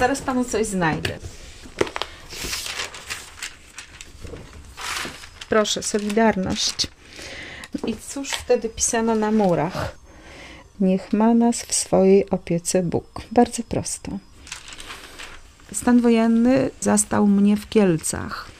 Zaraz 0.00 0.22
panu 0.22 0.44
coś 0.44 0.66
znajdę. 0.66 1.18
Proszę, 5.48 5.82
Solidarność. 5.82 6.86
I 7.86 7.96
cóż 8.08 8.30
wtedy 8.30 8.68
pisano 8.68 9.14
na 9.14 9.30
murach? 9.30 9.96
Niech 10.80 11.12
ma 11.12 11.34
nas 11.34 11.62
w 11.62 11.74
swojej 11.74 12.30
opiece 12.30 12.82
Bóg. 12.82 13.20
Bardzo 13.32 13.62
prosto. 13.62 14.18
Stan 15.72 16.00
wojenny 16.00 16.70
zastał 16.80 17.26
mnie 17.26 17.56
w 17.56 17.68
Kielcach, 17.68 18.50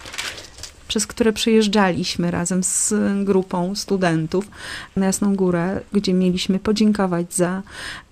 przez 0.95 1.07
które 1.07 1.33
przyjeżdżaliśmy 1.33 2.31
razem 2.31 2.65
z 2.65 2.95
grupą 3.25 3.75
studentów 3.75 4.49
na 4.97 5.07
Jasną 5.07 5.37
Górę, 5.37 5.81
gdzie 5.93 6.15
mieliśmy 6.15 6.59
podziękować 6.59 7.35
za 7.35 7.63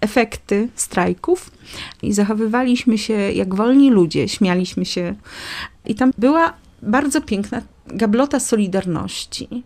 efekty 0.01 0.69
strajków 0.75 1.51
i 2.03 2.13
zachowywaliśmy 2.13 2.99
się 2.99 3.15
jak 3.15 3.55
wolni 3.55 3.91
ludzie, 3.91 4.29
śmialiśmy 4.29 4.85
się. 4.85 5.15
I 5.87 5.95
tam 5.95 6.11
była 6.19 6.53
bardzo 6.83 7.21
piękna 7.21 7.63
gablota 7.87 8.41
Solidarności. 8.41 9.63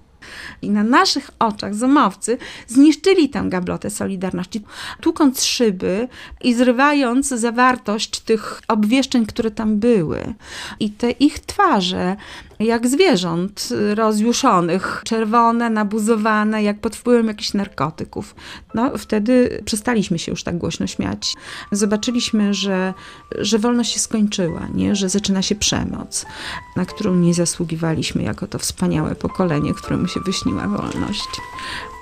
I 0.62 0.71
na 0.71 0.83
naszych 0.83 1.30
oczach 1.38 1.74
zomowcy 1.74 2.38
zniszczyli 2.66 3.29
tę 3.29 3.45
gablotę 3.48 3.91
Solidarności, 3.91 4.62
tłukąc 5.01 5.45
szyby 5.45 6.09
i 6.45 6.55
zrywając 6.55 7.29
zawartość 7.29 8.21
tych 8.21 8.62
obwieszczeń, 8.69 9.27
które 9.27 9.51
tam 9.51 9.79
były. 9.79 10.35
I 10.80 10.91
te 10.91 11.10
ich 11.10 11.38
twarze, 11.38 12.16
jak 12.60 12.87
zwierząt 12.87 13.69
rozjuszonych, 13.95 15.02
czerwone, 15.05 15.70
nabuzowane, 15.70 16.62
jak 16.62 16.80
pod 16.80 16.96
wpływem 16.96 17.27
jakichś 17.27 17.55
narkotyków. 17.55 18.34
No, 18.74 18.98
wtedy 18.98 19.62
przestaliśmy 19.65 20.19
się 20.19 20.32
już 20.32 20.42
tak 20.42 20.59
głośno 20.59 20.87
śmiać. 20.87 21.34
Zobaczyliśmy, 21.73 22.55
że, 22.55 22.95
że 23.38 23.59
wolność 23.59 23.92
się 23.92 24.01
skończyła, 24.01 24.69
nie? 24.74 24.96
że 24.96 25.09
zaczyna 25.09 25.42
się 25.42 25.55
przemoc, 25.55 26.27
na 26.76 26.85
którą 26.85 27.15
nie 27.15 27.35
zasługiwaliśmy 27.35 28.23
jako 28.23 28.46
to 28.46 28.59
wspaniałe 28.59 29.15
pokolenie, 29.15 29.74
któremu 29.74 30.09
się 30.09 30.20
wyśniła 30.20 30.68
wolność. 30.68 31.29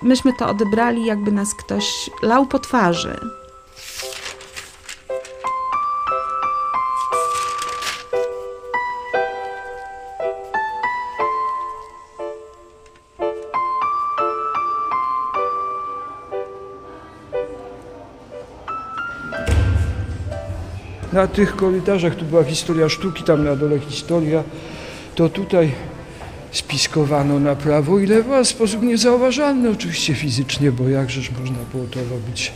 Myśmy 0.02 0.32
to 0.38 0.48
odebrali, 0.48 1.04
jakby 1.04 1.32
nas 1.32 1.54
ktoś 1.54 2.10
lał 2.22 2.46
po 2.46 2.58
twarzy. 2.58 3.43
Na 21.14 21.26
tych 21.26 21.56
korytarzach, 21.56 22.14
tu 22.14 22.24
była 22.24 22.44
historia 22.44 22.88
sztuki, 22.88 23.24
tam 23.24 23.44
na 23.44 23.56
dole 23.56 23.78
historia, 23.78 24.42
to 25.14 25.28
tutaj 25.28 25.72
spiskowano 26.52 27.40
na 27.40 27.56
prawo 27.56 27.98
i 27.98 28.06
lewo, 28.06 28.44
w 28.44 28.48
sposób 28.48 28.82
niezauważalny 28.82 29.70
oczywiście 29.70 30.14
fizycznie, 30.14 30.72
bo 30.72 30.88
jakżeż 30.88 31.30
można 31.40 31.58
było 31.72 31.84
to 31.90 32.00
robić. 32.10 32.52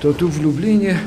To 0.00 0.12
tu 0.12 0.28
w 0.28 0.42
Lublinie 0.42 0.98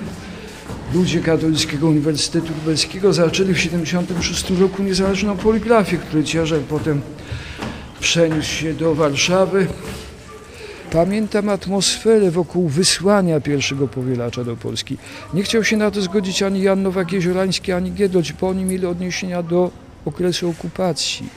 ludzie 0.94 1.20
Katolickiego 1.20 1.88
Uniwersytetu 1.88 2.48
Lubelskiego 2.54 3.14
zaczęli 3.14 3.54
w 3.54 3.58
1976 3.58 4.60
roku 4.60 4.84
niezależną 4.84 5.38
poligrafię, 5.38 5.98
który 5.98 6.24
ciężar 6.24 6.60
potem 6.60 7.02
przeniósł 8.00 8.50
się 8.50 8.74
do 8.74 8.96
Warszawy. 8.96 9.68
Pamiętam 10.94 11.50
atmosferę 11.50 12.32
wokół 12.32 12.70
wysłania 12.70 13.40
pierwszego 13.40 13.88
powielacza 13.88 14.44
do 14.44 14.56
Polski. 14.56 14.98
Nie 15.34 15.44
chciał 15.44 15.64
się 15.64 15.78
na 15.78 15.92
to 15.92 16.02
zgodzić 16.02 16.44
ani 16.44 16.62
Jan 16.62 16.84
Nowak-Jeziorański, 16.84 17.72
ani 17.72 17.92
Giedoć, 17.92 18.34
bo 18.34 18.50
oni 18.50 18.66
mieli 18.66 18.86
odniesienia 18.86 19.44
do 19.44 19.72
okresu 20.06 20.50
okupacji 20.50 21.30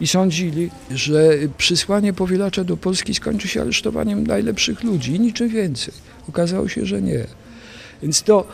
i 0.00 0.06
sądzili, 0.06 0.70
że 0.90 1.30
przysłanie 1.58 2.12
powielacza 2.12 2.64
do 2.64 2.76
Polski 2.76 3.14
skończy 3.14 3.48
się 3.48 3.60
aresztowaniem 3.60 4.26
najlepszych 4.26 4.82
ludzi 4.82 5.14
i 5.14 5.20
niczym 5.20 5.48
więcej. 5.48 5.94
Okazało 6.28 6.68
się, 6.68 6.86
że 6.86 7.02
nie. 7.02 7.26
Więc 8.02 8.22
to 8.22 8.46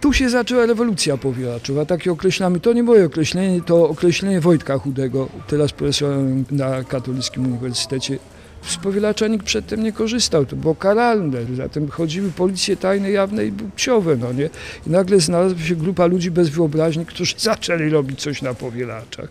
tu 0.00 0.12
się 0.12 0.30
zaczęła 0.30 0.66
rewolucja 0.66 1.16
powielaczowa, 1.16 1.84
takie 1.84 2.12
określamy. 2.12 2.60
To 2.60 2.72
nie 2.72 2.82
moje 2.82 3.06
określenie, 3.06 3.60
to 3.62 3.88
określenie 3.88 4.40
Wojtka 4.40 4.78
Chudego, 4.78 5.28
teraz 5.46 5.72
profesorem 5.72 6.44
na 6.50 6.84
Katolickim 6.84 7.46
Uniwersytecie 7.46 8.18
z 8.62 8.76
powielacza 8.76 9.28
nikt 9.28 9.46
przedtem 9.46 9.82
nie 9.82 9.92
korzystał, 9.92 10.46
to 10.46 10.56
było 10.56 10.74
karalne, 10.74 11.38
zatem 11.56 11.88
chodziły 11.88 12.30
policje 12.30 12.76
tajne, 12.76 13.10
jawne 13.10 13.46
i 13.46 13.52
psiowe, 13.76 14.16
no 14.16 14.32
nie? 14.32 14.50
I 14.86 14.90
nagle 14.90 15.20
znalazła 15.20 15.58
się 15.58 15.76
grupa 15.76 16.06
ludzi 16.06 16.30
bez 16.30 16.48
wyobraźni, 16.48 17.06
którzy 17.06 17.34
zaczęli 17.50 17.88
robić 17.90 18.20
coś 18.20 18.42
na 18.42 18.54
powielaczach. 18.54 19.28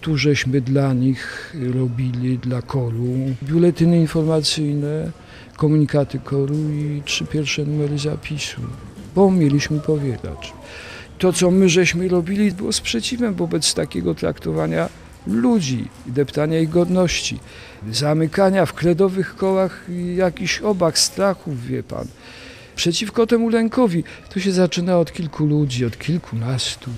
Tu 0.00 0.16
żeśmy 0.16 0.60
dla 0.60 0.92
nich 0.92 1.54
robili, 1.74 2.38
dla 2.38 2.62
koru, 2.62 3.14
biuletyny 3.42 4.00
informacyjne, 4.00 5.10
komunikaty 5.56 6.18
koru 6.18 6.54
i 6.54 7.02
trzy 7.04 7.24
pierwsze 7.24 7.64
numery 7.64 7.98
zapisu, 7.98 8.60
bo 9.14 9.30
mieliśmy 9.30 9.80
powielacz. 9.80 10.52
To, 11.18 11.32
co 11.32 11.50
my 11.50 11.68
żeśmy 11.68 12.08
robili, 12.08 12.52
było 12.52 12.72
sprzeciwem 12.72 13.34
wobec 13.34 13.74
takiego 13.74 14.14
traktowania 14.14 14.88
ludzi 15.26 15.88
deptania 16.06 16.60
ich 16.60 16.68
godności, 16.68 17.38
zamykania 17.92 18.66
w 18.66 18.72
kredowych 18.72 19.36
kołach 19.36 19.86
jakichś 20.16 20.60
obak, 20.60 20.98
strachów, 20.98 21.66
wie 21.66 21.82
pan. 21.82 22.06
Przeciwko 22.76 23.26
temu 23.26 23.48
lękowi 23.48 24.04
to 24.34 24.40
się 24.40 24.52
zaczyna 24.52 24.98
od 24.98 25.12
kilku 25.12 25.46
ludzi, 25.46 25.84
od 25.84 25.98
kilkunastu. 25.98 26.90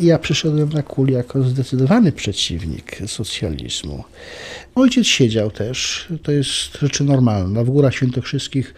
Ja 0.00 0.18
przyszedłem 0.18 0.68
na 0.68 0.82
kul 0.82 1.08
jako 1.08 1.42
zdecydowany 1.42 2.12
przeciwnik 2.12 2.96
socjalizmu. 3.06 4.04
Ojciec 4.74 5.06
siedział 5.06 5.50
też, 5.50 6.06
to 6.22 6.32
jest 6.32 6.78
rzeczy 6.82 7.04
normalna. 7.04 7.64
W 7.64 7.70
Górach 7.70 7.94
Świętokrzyskich 7.94 8.74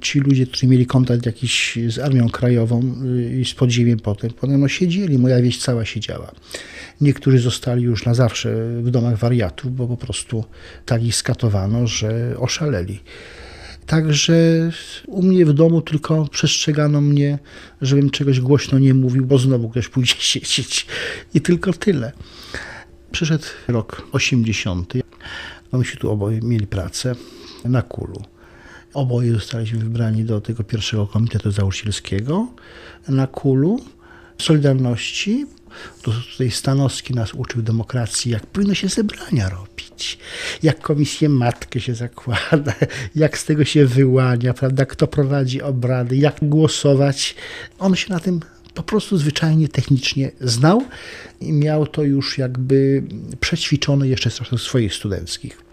ci 0.00 0.20
ludzie, 0.20 0.46
którzy 0.46 0.66
mieli 0.66 0.86
kontakt 0.86 1.26
jakiś 1.26 1.78
z 1.88 1.98
Armią 1.98 2.28
Krajową 2.28 2.94
y, 3.04 3.40
i 3.40 3.44
z 3.44 3.54
podziemiem 3.54 3.98
potem, 3.98 4.30
potem 4.30 4.60
no 4.60 4.68
siedzieli, 4.68 5.18
moja 5.18 5.42
wieś 5.42 5.58
cała 5.58 5.84
siedziała. 5.84 6.32
Niektórzy 7.00 7.38
zostali 7.38 7.82
już 7.82 8.04
na 8.04 8.14
zawsze 8.14 8.54
w 8.82 8.90
domach 8.90 9.18
wariatów, 9.18 9.76
bo 9.76 9.86
po 9.86 9.96
prostu 9.96 10.44
tak 10.86 11.04
ich 11.04 11.16
skatowano, 11.16 11.86
że 11.86 12.34
oszaleli. 12.38 13.00
Także 13.86 14.70
u 15.06 15.22
mnie 15.22 15.46
w 15.46 15.52
domu 15.52 15.82
tylko 15.82 16.28
przestrzegano 16.28 17.00
mnie, 17.00 17.38
żebym 17.82 18.10
czegoś 18.10 18.40
głośno 18.40 18.78
nie 18.78 18.94
mówił, 18.94 19.26
bo 19.26 19.38
znowu 19.38 19.68
ktoś 19.68 19.88
pójdzie 19.88 20.14
siedzieć. 20.32 20.86
I 21.34 21.40
tylko 21.40 21.72
tyle. 21.72 22.12
Przyszedł 23.10 23.44
rok 23.68 24.08
80. 24.12 24.92
Myśmy 25.72 26.00
tu 26.00 26.10
oboje 26.10 26.40
mieli 26.40 26.66
pracę 26.66 27.14
na 27.64 27.82
kulu. 27.82 28.22
Oboje 28.94 29.32
zostaliśmy 29.32 29.78
wybrani 29.78 30.24
do 30.24 30.40
tego 30.40 30.64
pierwszego 30.64 31.06
komitetu 31.06 31.50
założycielskiego 31.50 32.46
na 33.08 33.26
kulu 33.26 33.80
Solidarności. 34.42 35.46
To 36.02 36.12
tutaj 36.32 36.50
Stanowski 36.50 37.14
nas 37.14 37.34
uczył 37.34 37.62
demokracji, 37.62 38.30
jak 38.30 38.46
powinno 38.46 38.74
się 38.74 38.88
zebrania 38.88 39.48
robić, 39.48 40.18
jak 40.62 40.80
komisję 40.80 41.28
matkę 41.28 41.80
się 41.80 41.94
zakłada, 41.94 42.74
jak 43.14 43.38
z 43.38 43.44
tego 43.44 43.64
się 43.64 43.86
wyłania, 43.86 44.54
prawda, 44.54 44.86
kto 44.86 45.06
prowadzi 45.06 45.62
obrady, 45.62 46.16
jak 46.16 46.36
głosować. 46.42 47.34
On 47.78 47.96
się 47.96 48.12
na 48.12 48.20
tym 48.20 48.40
po 48.74 48.82
prostu 48.82 49.18
zwyczajnie 49.18 49.68
technicznie 49.68 50.30
znał 50.40 50.82
i 51.40 51.52
miał 51.52 51.86
to 51.86 52.02
już 52.02 52.38
jakby 52.38 53.02
przećwiczone 53.40 54.08
jeszcze 54.08 54.30
z 54.30 54.62
swoich 54.62 54.94
studenckich. 54.94 55.67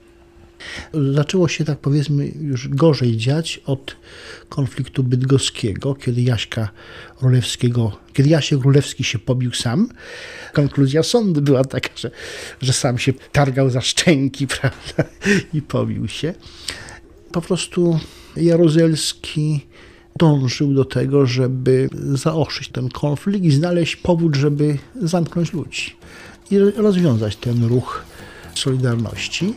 Zaczęło 1.14 1.48
się 1.48 1.66
tak 1.66 1.80
powiedzmy 1.80 2.28
już 2.28 2.68
gorzej 2.68 3.18
dziać 3.18 3.62
od 3.66 3.96
konfliktu 4.50 5.04
bydgoskiego, 5.04 5.96
kiedy 5.96 6.22
Jaśka 6.22 6.70
Rulewskiego, 7.22 7.98
kiedy 8.14 8.30
Jasiek 8.30 8.62
Rulewski 8.62 9.04
się 9.04 9.20
pobił 9.20 9.54
sam. 9.54 9.90
Konkluzja 10.54 11.04
sądu 11.04 11.42
była 11.42 11.64
taka, 11.64 11.90
że, 11.96 12.12
że 12.62 12.74
sam 12.74 12.98
się 12.98 13.14
targał 13.32 13.70
za 13.70 13.82
szczęki, 13.82 14.48
prawda, 14.60 15.04
i 15.54 15.62
pobił 15.62 16.08
się. 16.08 16.34
Po 17.32 17.42
prostu 17.42 18.00
Jaruzelski 18.36 19.66
dążył 20.20 20.74
do 20.74 20.86
tego, 20.86 21.26
żeby 21.26 21.90
zaostrzyć 22.14 22.70
ten 22.70 22.90
konflikt 22.90 23.46
i 23.46 23.52
znaleźć 23.52 23.96
powód, 23.96 24.36
żeby 24.36 24.78
zamknąć 25.02 25.54
ludzi 25.54 25.96
i 26.52 26.60
rozwiązać 26.60 27.36
ten 27.36 27.64
ruch 27.64 28.06
Solidarności. 28.56 29.54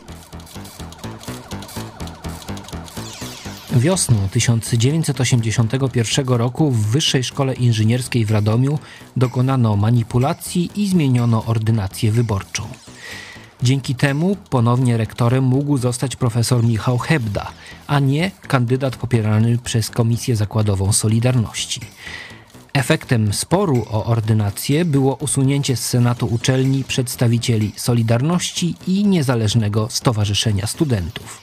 Wiosną 3.79 4.29
1981 4.29 6.27
roku 6.27 6.71
w 6.71 6.85
Wyższej 6.85 7.23
Szkole 7.23 7.53
Inżynierskiej 7.53 8.25
w 8.25 8.31
Radomiu 8.31 8.79
dokonano 9.17 9.75
manipulacji 9.75 10.71
i 10.75 10.87
zmieniono 10.87 11.45
ordynację 11.45 12.11
wyborczą. 12.11 12.63
Dzięki 13.63 13.95
temu 13.95 14.35
ponownie 14.49 14.97
rektorem 14.97 15.43
mógł 15.43 15.77
zostać 15.77 16.15
profesor 16.15 16.63
Michał 16.63 16.97
Hebda, 16.97 17.51
a 17.87 17.99
nie 17.99 18.31
kandydat 18.47 18.95
popierany 18.95 19.57
przez 19.57 19.89
Komisję 19.89 20.35
Zakładową 20.35 20.93
Solidarności. 20.93 21.81
Efektem 22.73 23.33
sporu 23.33 23.85
o 23.91 24.05
ordynację 24.05 24.85
było 24.85 25.15
usunięcie 25.15 25.75
z 25.75 25.85
Senatu 25.85 26.27
uczelni 26.27 26.83
przedstawicieli 26.83 27.71
Solidarności 27.75 28.75
i 28.87 29.05
Niezależnego 29.05 29.87
Stowarzyszenia 29.89 30.67
Studentów. 30.67 31.41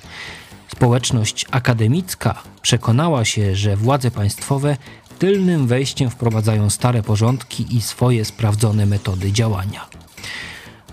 Społeczność 0.68 1.46
akademicka 1.50 2.42
przekonała 2.62 3.24
się, 3.24 3.56
że 3.56 3.76
władze 3.76 4.10
państwowe 4.10 4.76
tylnym 5.18 5.66
wejściem 5.66 6.10
wprowadzają 6.10 6.70
stare 6.70 7.02
porządki 7.02 7.76
i 7.76 7.82
swoje 7.82 8.24
sprawdzone 8.24 8.86
metody 8.86 9.32
działania. 9.32 9.86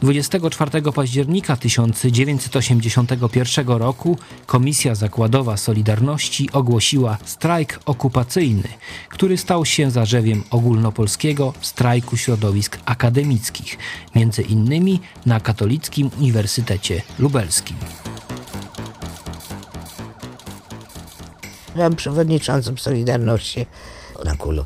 24 0.03 0.91
października 0.91 1.57
1981 1.57 3.67
roku 3.67 4.17
Komisja 4.45 4.95
Zakładowa 4.95 5.57
Solidarności 5.57 6.51
ogłosiła 6.51 7.17
strajk 7.25 7.79
okupacyjny, 7.85 8.67
który 9.09 9.37
stał 9.37 9.65
się 9.65 9.91
zarzewiem 9.91 10.43
ogólnopolskiego 10.49 11.53
strajku 11.61 12.17
środowisk 12.17 12.77
akademickich, 12.85 13.77
między 14.15 14.41
innymi 14.41 14.99
na 15.25 15.39
Katolickim 15.39 16.09
Uniwersytecie 16.19 17.01
Lubelskim. 17.19 17.77
Byłam 21.75 21.95
przewodniczącą 21.95 22.77
Solidarności 22.77 23.65
na 24.25 24.35
Kulu 24.35 24.65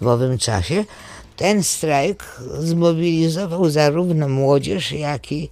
w 0.00 0.06
owym 0.06 0.38
czasie. 0.38 0.84
Ten 1.36 1.64
strajk 1.64 2.40
zmobilizował 2.58 3.70
zarówno 3.70 4.28
młodzież, 4.28 4.92
jak 4.92 5.32
i 5.32 5.50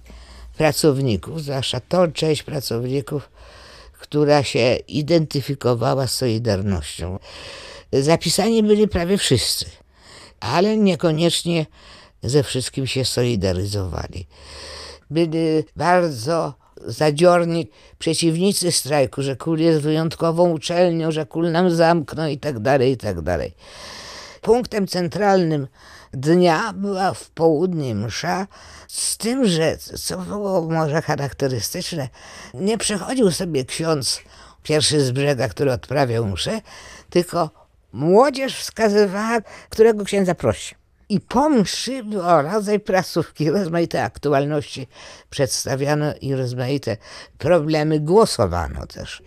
pracowników, 0.57 1.41
zwłaszcza 1.41 1.79
tą 1.79 2.11
część 2.11 2.43
pracowników, 2.43 3.29
która 3.99 4.43
się 4.43 4.75
identyfikowała 4.87 6.07
z 6.07 6.13
Solidarnością. 6.15 7.19
Zapisani 7.93 8.63
byli 8.63 8.87
prawie 8.87 9.17
wszyscy, 9.17 9.65
ale 10.39 10.77
niekoniecznie 10.77 11.65
ze 12.23 12.43
wszystkim 12.43 12.87
się 12.87 13.05
solidaryzowali. 13.05 14.27
Byli 15.09 15.63
bardzo 15.75 16.53
zadziorni 16.77 17.69
przeciwnicy 17.99 18.71
strajku, 18.71 19.21
że 19.21 19.35
Kul 19.35 19.59
jest 19.59 19.81
wyjątkową 19.81 20.51
uczelnią, 20.51 21.11
że 21.11 21.25
Kul 21.25 21.51
nam 21.51 21.71
zamkną 21.71 22.27
i 22.27 22.37
tak 22.37 22.59
dalej, 22.59 22.91
i 22.91 22.97
tak 22.97 23.21
dalej. 23.21 23.53
Punktem 24.41 24.87
centralnym 24.87 25.67
dnia 26.13 26.73
była 26.73 27.13
w 27.13 27.29
południe 27.29 27.95
msza, 27.95 28.47
z 28.87 29.17
tym, 29.17 29.47
że 29.47 29.77
co 29.77 30.17
było 30.17 30.61
może 30.61 31.01
charakterystyczne, 31.01 32.09
nie 32.53 32.77
przychodził 32.77 33.31
sobie 33.31 33.65
ksiądz 33.65 34.21
pierwszy 34.63 35.01
z 35.01 35.11
brzega, 35.11 35.47
który 35.47 35.71
odprawiał 35.71 36.25
mszę, 36.25 36.61
tylko 37.09 37.49
młodzież 37.93 38.55
wskazywała, 38.55 39.41
którego 39.69 40.05
księdza 40.05 40.35
prosi. 40.35 40.75
I 41.09 41.19
po 41.19 41.49
mszy 41.49 42.03
było 42.03 42.41
rodzaj 42.41 42.79
prasówki, 42.79 43.49
rozmaite 43.49 44.03
aktualności 44.03 44.87
przedstawiano 45.29 46.05
i 46.21 46.33
rozmaite 46.33 46.97
problemy 47.37 47.99
głosowano 47.99 48.87
też. 48.87 49.23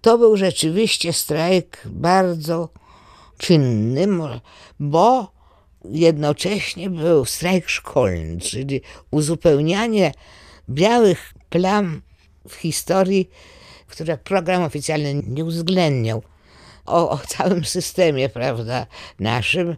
To 0.00 0.18
był 0.18 0.36
rzeczywiście 0.36 1.12
strajk 1.12 1.82
bardzo 1.86 2.68
czynny, 3.38 4.06
bo 4.80 5.32
jednocześnie 5.84 6.90
był 6.90 7.24
strajk 7.24 7.68
szkolny, 7.68 8.40
czyli 8.40 8.80
uzupełnianie 9.10 10.12
białych 10.68 11.34
plam 11.50 12.02
w 12.48 12.54
historii, 12.54 13.30
które 13.86 14.18
program 14.18 14.62
oficjalny 14.62 15.14
nie 15.14 15.44
uwzględniał. 15.44 16.22
O, 16.86 17.10
o 17.10 17.18
całym 17.18 17.64
systemie, 17.64 18.28
prawda, 18.28 18.86
naszym, 19.20 19.76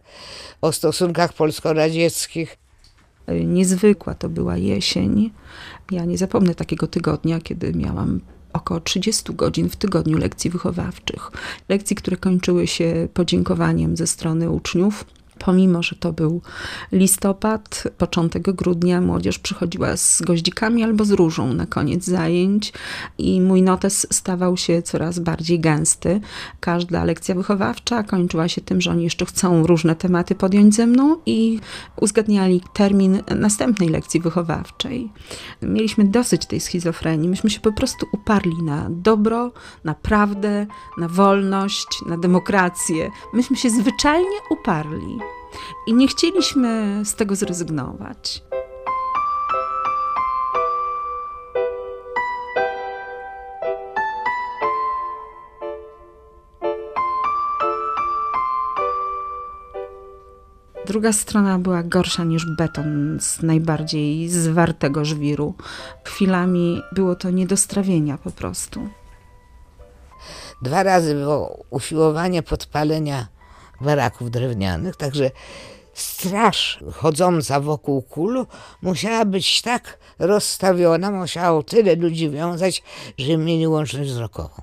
o 0.61 0.73
stosunkach 0.73 1.33
polsko-radzieckich. 1.33 2.59
Niezwykła 3.45 4.15
to 4.15 4.29
była 4.29 4.57
jesień. 4.57 5.31
Ja 5.91 6.05
nie 6.05 6.19
zapomnę 6.19 6.55
takiego 6.55 6.87
tygodnia, 6.87 7.41
kiedy 7.41 7.73
miałam 7.73 8.21
około 8.53 8.81
30 8.81 9.35
godzin 9.35 9.71
w 9.71 9.77
tygodniu 9.77 10.19
lekcji 10.19 10.51
wychowawczych. 10.51 11.31
Lekcji, 11.69 11.97
które 11.97 12.17
kończyły 12.17 12.67
się 12.67 13.09
podziękowaniem 13.15 13.97
ze 13.97 14.07
strony 14.07 14.51
uczniów 14.51 15.05
Pomimo, 15.39 15.83
że 15.83 15.97
to 15.97 16.13
był 16.13 16.43
listopad, 16.93 17.85
początek 17.99 18.43
grudnia, 18.43 19.01
młodzież 19.01 19.39
przychodziła 19.39 19.97
z 19.97 20.23
goździkami 20.23 20.85
albo 20.85 21.05
z 21.05 21.11
różą 21.11 21.55
na 21.55 21.67
koniec 21.67 22.05
zajęć 22.05 22.73
i 23.19 23.41
mój 23.41 23.63
notes 23.63 24.07
stawał 24.11 24.57
się 24.57 24.83
coraz 24.83 25.19
bardziej 25.19 25.61
gęsty. 25.61 26.21
Każda 26.61 27.05
lekcja 27.05 27.35
wychowawcza 27.35 28.03
kończyła 28.03 28.49
się 28.49 28.61
tym, 28.61 28.81
że 28.81 28.91
oni 28.91 29.05
jeszcze 29.05 29.27
chcą 29.27 29.67
różne 29.67 29.97
tematy 29.97 30.35
podjąć 30.35 30.75
ze 30.75 30.87
mną 30.87 31.17
i 31.27 31.61
uzgadniali 32.01 32.63
termin 32.73 33.23
następnej 33.37 33.89
lekcji 33.89 34.21
wychowawczej. 34.21 35.13
Mieliśmy 35.63 36.05
dosyć 36.05 36.47
tej 36.47 36.61
schizofrenii. 36.61 37.29
Myśmy 37.29 37.51
się 37.51 37.61
po 37.61 37.73
prostu 37.73 38.07
uparli 38.13 38.63
na 38.63 38.87
dobro, 38.91 39.53
na 39.85 39.95
prawdę, 39.95 40.67
na 40.99 41.09
wolność, 41.09 41.89
na 42.07 42.19
demokrację. 42.19 43.11
Myśmy 43.33 43.57
się 43.57 43.71
zwyczajnie 43.71 44.37
uparli 44.51 45.19
i 45.87 45.95
nie 45.95 46.09
chcieliśmy 46.09 47.03
z 47.05 47.15
tego 47.15 47.37
zrezygnować. 47.37 48.43
Druga 60.87 61.13
strona 61.13 61.59
była 61.59 61.83
gorsza 61.83 62.25
niż 62.25 62.47
beton 62.57 63.19
z 63.21 63.43
najbardziej 63.43 64.29
zwartego 64.29 65.05
żwiru. 65.05 65.55
Chwilami 66.05 66.83
było 66.93 67.15
to 67.15 67.31
nie 67.31 67.47
do 67.47 67.57
strawienia 67.57 68.19
po 68.19 68.31
prostu. 68.31 68.89
Dwa 70.63 70.83
razy 70.83 71.15
było 71.15 71.65
usiłowanie 71.71 72.43
podpalenia 72.43 73.27
baraków 73.81 74.31
drewnianych, 74.31 74.97
także 74.97 75.31
straż 75.95 76.81
chodząca 76.93 77.61
wokół 77.61 78.03
kulu 78.03 78.47
musiała 78.83 79.25
być 79.25 79.63
tak 79.63 79.99
rozstawiona, 80.19 81.11
musiało 81.11 81.63
tyle 81.63 81.95
ludzi 81.95 82.31
wiązać, 82.31 82.83
że 83.19 83.37
mieli 83.37 83.67
łączność 83.67 84.11
wzrokową. 84.11 84.63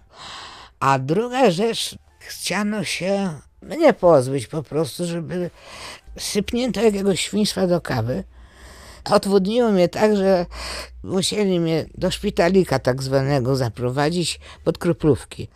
A 0.79 0.99
druga 0.99 1.51
rzecz, 1.51 1.95
chciano 2.19 2.83
się 2.83 3.39
mnie 3.61 3.93
pozbyć 3.93 4.47
po 4.47 4.63
prostu, 4.63 5.05
żeby 5.05 5.49
sypnięto 6.17 6.81
jakiegoś 6.81 7.19
świństwa 7.19 7.67
do 7.67 7.81
kawy. 7.81 8.23
Odwodniło 9.11 9.71
mnie 9.71 9.89
tak, 9.89 10.17
że 10.17 10.45
musieli 11.03 11.59
mnie 11.59 11.85
do 11.95 12.11
szpitalika 12.11 12.79
tak 12.79 13.03
zwanego 13.03 13.55
zaprowadzić 13.55 14.39
pod 14.63 14.77
kroplówki. 14.77 15.47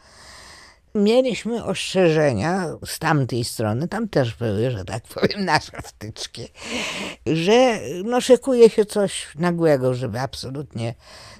Mieliśmy 0.97 1.63
ostrzeżenia 1.63 2.65
z 2.85 2.99
tamtej 2.99 3.43
strony, 3.43 3.87
tam 3.87 4.09
też 4.09 4.35
były, 4.35 4.71
że 4.71 4.85
tak 4.85 5.03
powiem, 5.03 5.45
nasze 5.45 5.81
wtyczki, 5.83 6.47
że 7.25 7.79
no, 8.03 8.21
szykuje 8.21 8.69
się 8.69 8.85
coś 8.85 9.27
nagłego, 9.35 9.93
żeby 9.93 10.19
absolutnie 10.19 10.93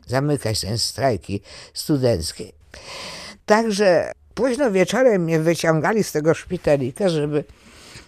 zamykać 0.08 0.62
ten 0.62 0.78
strajki 0.78 1.42
studenckie. 1.74 2.52
Także 3.46 4.12
późno 4.34 4.72
wieczorem 4.72 5.24
mnie 5.24 5.40
wyciągali 5.40 6.04
z 6.04 6.12
tego 6.12 6.34
szpitalika, 6.34 7.10
żeby 7.10 7.44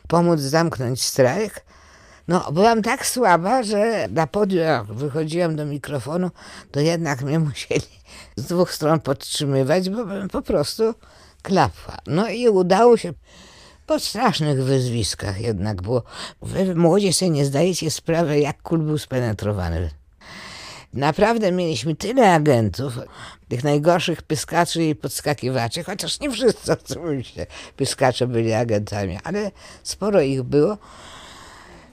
pomóc 0.08 0.40
zamknąć 0.40 1.04
strajk. 1.04 1.66
No, 2.28 2.52
byłam 2.52 2.82
tak 2.82 3.06
słaba, 3.06 3.64
że 3.64 4.08
na 4.12 4.28
podium, 4.28 4.64
jak 4.64 4.86
wychodziłam 4.86 5.56
do 5.56 5.66
mikrofonu, 5.66 6.32
to 6.72 6.80
jednak 6.80 7.22
mnie 7.22 7.40
musieli 7.40 7.88
z 8.36 8.46
dwóch 8.46 8.74
stron 8.74 9.00
podtrzymywać, 9.00 9.90
bo 9.90 10.06
byłem 10.06 10.30
po 10.30 10.42
prostu 10.42 10.94
klapła. 11.42 11.98
No 12.08 12.30
i 12.30 12.50
udało 12.50 12.98
się 12.98 13.14
po 13.88 14.00
strasznych 14.00 14.64
wyzwiskach 14.64 15.42
jednak 15.42 15.82
było. 15.82 16.04
Wy 16.42 16.76
młodzie 16.76 17.14
sobie 17.14 17.32
nie 17.32 17.46
zdajecie 17.46 17.92
sprawy, 17.92 18.40
jak 18.40 18.62
kul 18.62 18.80
był 18.80 18.98
spenetrowany. 18.98 19.90
Naprawdę 20.94 21.52
mieliśmy 21.52 21.96
tyle 21.96 22.34
agentów, 22.34 22.94
tych 23.48 23.64
najgorszych 23.64 24.22
pyskaczy 24.22 24.84
i 24.84 24.96
podskakiwaczy, 24.96 25.84
chociaż 25.84 26.20
nie 26.20 26.32
wszyscy 26.32 26.72
oczywiście 26.84 27.46
pyskacze 27.76 28.28
byli 28.28 28.54
agentami, 28.54 29.20
ale 29.24 29.52
sporo 29.84 30.22
ich 30.22 30.44
było. 30.44 30.78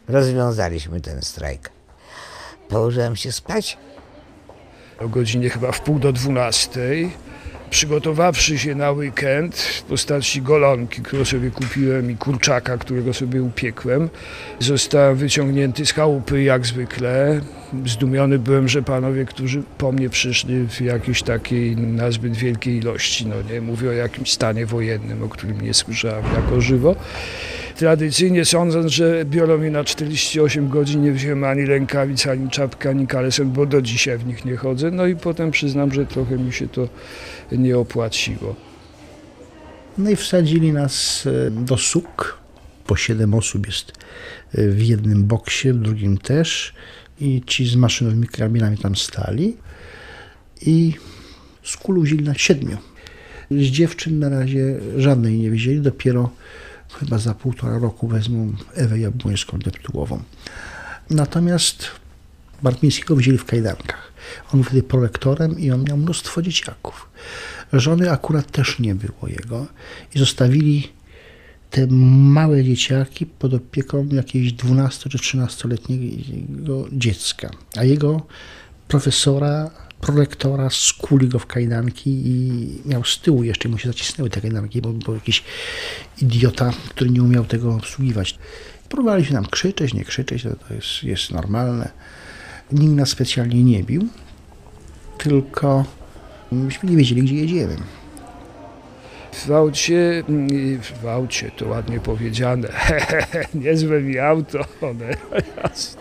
Rozwiązaliśmy 0.09 1.00
ten 1.00 1.23
strajk. 1.23 1.71
Położyłem 2.69 3.17
się 3.17 3.33
spać. 3.33 3.79
O 5.00 5.09
godzinie 5.09 5.50
chyba 5.50 5.73
w 5.73 5.81
pół 5.81 5.99
do 5.99 6.12
dwunastej 6.12 7.12
przygotowawszy 7.70 8.58
się 8.58 8.75
na 8.75 8.90
weekend 8.90 9.56
w 9.56 9.82
postaci 9.82 10.42
golonki, 10.42 11.02
którą 11.02 11.25
sobie 11.25 11.50
kupiłem 11.50 12.11
i 12.11 12.16
kurczaka, 12.16 12.78
którego 12.78 13.14
sobie 13.14 13.42
upiekłem, 13.42 14.08
zostałem 14.58 15.16
wyciągnięty 15.16 15.87
z 15.87 15.92
chałupy 15.92 16.42
jak 16.42 16.66
zwykle. 16.66 17.40
Zdumiony 17.87 18.38
byłem, 18.38 18.68
że 18.68 18.82
panowie, 18.82 19.25
którzy 19.25 19.62
po 19.78 19.92
mnie 19.92 20.11
przyszli 20.11 20.68
w 20.68 20.80
jakiejś 20.80 21.23
takiej 21.23 21.76
nazbyt 21.76 22.37
wielkiej 22.37 22.76
ilości, 22.76 23.26
no 23.26 23.35
nie 23.52 23.61
mówię 23.61 23.88
o 23.88 23.92
jakimś 23.92 24.32
stanie 24.32 24.66
wojennym, 24.66 25.23
o 25.23 25.28
którym 25.28 25.61
nie 25.61 25.75
słyszałem 25.75 26.25
jako 26.35 26.61
żywo, 26.61 26.96
tradycyjnie 27.76 28.45
sądząc, 28.45 28.92
że 28.92 29.25
biorą 29.25 29.59
mnie 29.59 29.71
na 29.71 29.85
48 29.85 30.68
godzin, 30.68 31.02
nie 31.02 31.12
wziąłem 31.12 31.45
ani 31.45 31.66
rękawic, 31.66 32.26
ani 32.26 32.50
czapka, 32.50 32.90
ani 32.90 33.06
kalesen, 33.06 33.50
bo 33.50 33.66
do 33.66 33.83
dzisiaj 33.83 34.18
w 34.18 34.26
nich 34.26 34.45
nie 34.45 34.56
chodzę. 34.56 34.90
No 34.90 35.06
i 35.06 35.16
potem 35.16 35.50
przyznam, 35.50 35.92
że 35.92 36.06
trochę 36.06 36.38
mi 36.38 36.52
się 36.52 36.68
to 36.68 36.88
nie 37.52 37.78
opłaciło. 37.78 38.56
No 39.99 40.11
i 40.11 40.16
wsadzili 40.16 40.73
nas 40.73 41.25
e, 41.26 41.50
do 41.50 41.76
suk. 41.76 42.38
Po 42.87 42.97
siedem 42.97 43.35
osób 43.35 43.66
jest 43.66 43.92
e, 44.54 44.68
w 44.68 44.83
jednym 44.83 45.25
boksie, 45.25 45.73
w 45.73 45.76
drugim 45.76 46.18
też. 46.18 46.75
I 47.21 47.42
ci 47.47 47.66
z 47.66 47.76
maszynowymi 47.76 48.28
karabinami 48.28 48.78
tam 48.78 48.97
stali. 48.97 49.56
I 50.62 50.95
z 51.62 51.76
kulu 51.76 52.02
wzięli 52.02 52.25
na 52.25 52.35
siedmiu. 52.35 52.76
Z 53.50 53.62
dziewczyn 53.62 54.18
na 54.18 54.28
razie 54.28 54.80
żadnej 54.97 55.38
nie 55.38 55.50
wzięli, 55.50 55.80
dopiero 55.80 56.30
chyba 57.00 57.19
za 57.19 57.35
półtora 57.35 57.79
roku 57.79 58.09
wezmą 58.09 58.53
Ewę 58.75 58.99
Jabłońską 58.99 59.59
deptułową. 59.59 60.23
Natomiast 61.11 61.87
Bartmińskiego 62.62 63.17
wzięli 63.17 63.38
w 63.38 63.45
kajdankach. 63.45 64.12
On 64.47 64.61
był 64.61 64.62
wtedy 64.62 64.83
prolektorem 64.83 65.59
i 65.59 65.71
on 65.71 65.85
miał 65.85 65.97
mnóstwo 65.97 66.43
dzieciaków. 66.43 67.09
Żony 67.73 68.11
akurat 68.11 68.50
też 68.50 68.79
nie 68.79 68.95
było 68.95 69.29
jego 69.29 69.67
i 70.15 70.19
zostawili 70.19 70.88
te 71.71 71.87
małe 71.87 72.65
dzieciaki 72.65 73.26
pod 73.26 73.55
opieką 73.55 74.09
jakiejś 74.12 74.53
12 74.53 75.11
czy 75.11 75.19
13-letniego 75.19 76.85
dziecka, 76.93 77.50
a 77.76 77.85
jego 77.85 78.26
profesora, 78.88 79.71
prolektora 80.00 80.71
skuli 80.71 81.29
go 81.29 81.38
w 81.38 81.47
kajdanki 81.47 82.11
i 82.11 82.69
miał 82.85 83.05
z 83.05 83.21
tyłu 83.21 83.43
jeszcze 83.43 83.69
mu 83.69 83.79
się 83.79 83.88
zacisnęły 83.88 84.31
te 84.31 84.41
kajdanki, 84.41 84.83
bo 84.83 84.93
był 84.93 85.15
jakiś 85.15 85.43
idiota, 86.23 86.73
który 86.88 87.11
nie 87.11 87.23
umiał 87.23 87.45
tego 87.45 87.75
obsługiwać. 87.75 88.38
Próbowali 88.88 89.25
się 89.25 89.35
nam 89.35 89.47
krzyczeć, 89.47 89.95
nie 89.95 90.05
krzyczeć, 90.05 90.43
to, 90.43 90.57
to 90.57 90.75
jest, 90.75 91.03
jest 91.03 91.31
normalne. 91.31 91.91
Nikt 92.73 92.93
nas 92.93 93.09
specjalnie 93.09 93.65
nie 93.65 93.85
bił, 93.85 94.09
tylko 95.19 95.85
myśmy 96.53 96.91
nie 96.91 96.97
wiedzieli, 96.97 97.23
gdzie 97.23 97.35
jedziemy. 97.35 97.76
W 99.37 99.50
aucie, 99.50 100.25
mm, 100.28 100.81
w 101.02 101.07
aucie 101.07 101.50
to 101.57 101.69
ładnie 101.69 102.00
powiedziane, 102.00 102.69
niezłe 103.55 104.00
mi 104.00 104.19
auto, 104.19 104.59
one 104.81 105.16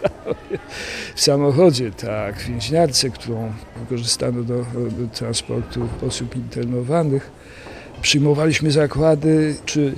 w 1.16 1.22
samochodzie, 1.22 1.92
tak, 1.92 2.36
w 2.36 2.48
więźniarce, 2.48 3.10
którą 3.10 3.54
wykorzystano 3.80 4.44
do, 4.44 4.56
do 4.74 5.08
transportu 5.14 5.90
osób 6.08 6.36
internowanych. 6.36 7.32
Przyjmowaliśmy 8.02 8.72
zakłady, 8.72 9.56
czy 9.66 9.94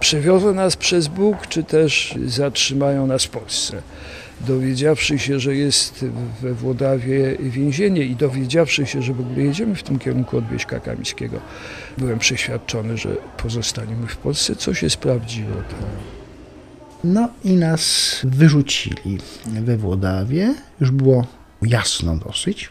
przewiozą 0.00 0.54
nas 0.54 0.76
przez 0.76 1.08
Bóg, 1.08 1.46
czy 1.46 1.64
też 1.64 2.14
zatrzymają 2.26 3.06
nas 3.06 3.24
w 3.24 3.28
Polsce 3.30 3.82
dowiedziawszy 4.46 5.18
się, 5.18 5.40
że 5.40 5.54
jest 5.54 6.04
we 6.42 6.54
Włodawie 6.54 7.36
więzienie 7.40 8.04
i 8.04 8.16
dowiedziawszy 8.16 8.86
się, 8.86 9.02
że 9.02 9.12
w 9.12 9.20
ogóle 9.20 9.42
jedziemy 9.42 9.74
w 9.74 9.82
tym 9.82 9.98
kierunku 9.98 10.38
od 10.38 10.48
Wieśka 10.48 10.80
Kamińskiego, 10.80 11.40
byłem 11.98 12.18
przeświadczony, 12.18 12.98
że 12.98 13.16
pozostaniemy 13.36 14.06
w 14.06 14.16
Polsce, 14.16 14.56
co 14.56 14.74
się 14.74 14.90
sprawdziło. 14.90 15.56
No 17.04 17.28
i 17.44 17.52
nas 17.52 18.20
wyrzucili 18.24 19.18
we 19.46 19.76
Włodawie. 19.76 20.54
Już 20.80 20.90
było 20.90 21.26
jasno 21.62 22.16
dosyć. 22.16 22.70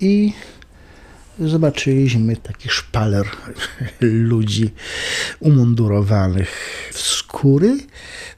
I 0.00 0.32
zobaczyliśmy 1.38 2.36
taki 2.36 2.68
szpaler 2.68 3.26
ludzi 4.30 4.70
umundurowanych 5.40 6.50
w 6.92 6.98
skóry, 6.98 7.76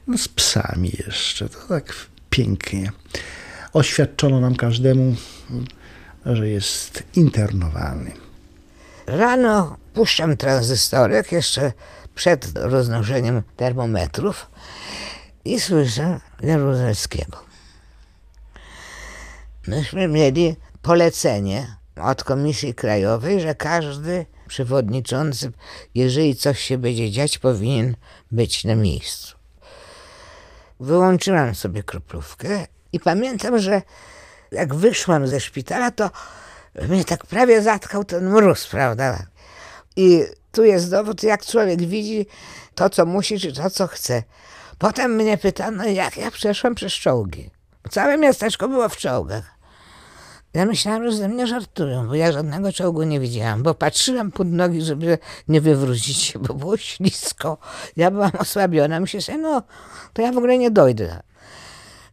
no 0.07 0.17
z 0.17 0.27
psami 0.27 0.91
jeszcze. 1.07 1.49
To 1.49 1.59
tak 1.69 1.93
pięknie. 2.33 2.91
Oświadczono 3.73 4.39
nam 4.39 4.55
każdemu, 4.55 5.15
że 6.25 6.49
jest 6.49 7.03
internowany. 7.15 8.11
Rano 9.07 9.77
puszczam 9.93 10.37
tranzystorek 10.37 11.31
jeszcze 11.31 11.71
przed 12.15 12.51
roznoszeniem 12.55 13.41
termometrów 13.57 14.49
i 15.45 15.59
słyszę 15.59 16.19
Jaruzelskiego. 16.41 17.37
Myśmy 19.67 20.07
mieli 20.07 20.55
polecenie 20.81 21.75
od 21.95 22.23
Komisji 22.23 22.73
Krajowej, 22.73 23.41
że 23.41 23.55
każdy 23.55 24.25
przewodniczący, 24.47 25.51
jeżeli 25.95 26.35
coś 26.35 26.59
się 26.59 26.77
będzie 26.77 27.11
dziać, 27.11 27.37
powinien 27.37 27.95
być 28.31 28.63
na 28.63 28.75
miejscu. 28.75 29.42
Wyłączyłam 30.79 31.55
sobie 31.55 31.83
kroplówkę 31.83 32.67
i 32.93 32.99
pamiętam, 32.99 33.59
że 33.59 33.81
jak 34.51 34.75
wyszłam 34.75 35.27
ze 35.27 35.39
szpitala, 35.39 35.91
to 35.91 36.09
mnie 36.89 37.05
tak 37.05 37.25
prawie 37.25 37.61
zatkał 37.61 38.03
ten 38.03 38.29
mróz, 38.29 38.67
prawda? 38.67 39.25
I 39.95 40.23
tu 40.51 40.63
jest 40.63 40.91
dowód, 40.91 41.23
jak 41.23 41.45
człowiek 41.45 41.81
widzi 41.81 42.25
to, 42.75 42.89
co 42.89 43.05
musi, 43.05 43.39
czy 43.39 43.53
to, 43.53 43.69
co 43.69 43.87
chce. 43.87 44.23
Potem 44.77 45.15
mnie 45.15 45.37
pytano, 45.37 45.85
jak 45.85 46.17
ja 46.17 46.31
przeszłam 46.31 46.75
przez 46.75 46.93
czołgi. 46.93 47.49
Całe 47.89 48.17
miasteczko 48.17 48.67
było 48.67 48.89
w 48.89 48.97
czołgach. 48.97 49.53
Ja 50.53 50.65
myślałam, 50.65 51.11
że 51.11 51.17
ze 51.17 51.29
mnie 51.29 51.47
żartują, 51.47 52.07
bo 52.07 52.15
ja 52.15 52.31
żadnego 52.31 52.73
czołgu 52.73 53.03
nie 53.03 53.19
widziałam, 53.19 53.63
bo 53.63 53.73
patrzyłam 53.73 54.31
pod 54.31 54.47
nogi, 54.47 54.81
żeby 54.81 55.17
nie 55.47 55.61
wywrócić 55.61 56.17
się, 56.17 56.39
bo 56.39 56.53
było 56.53 56.77
ślisko. 56.77 57.57
Ja 57.97 58.11
byłam 58.11 58.31
osłabiona. 58.39 58.99
Myślę 58.99 59.21
sobie, 59.21 59.37
no, 59.37 59.63
to 60.13 60.21
ja 60.21 60.31
w 60.31 60.37
ogóle 60.37 60.57
nie 60.57 60.71
dojdę. 60.71 61.21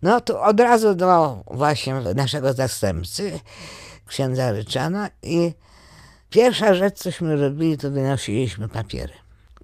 No 0.03 0.21
to 0.21 0.43
od 0.43 0.61
razu 0.61 0.95
do 0.95 1.43
właśnie 1.47 1.95
naszego 2.15 2.53
zastępcy, 2.53 3.41
księdza 4.07 4.53
Ryczana 4.53 5.11
i 5.23 5.53
pierwsza 6.31 6.75
rzecz, 6.75 6.99
cośmy 6.99 7.37
robili, 7.37 7.79
to 7.79 7.91
wynosiliśmy 7.91 8.69
papiery. 8.69 9.13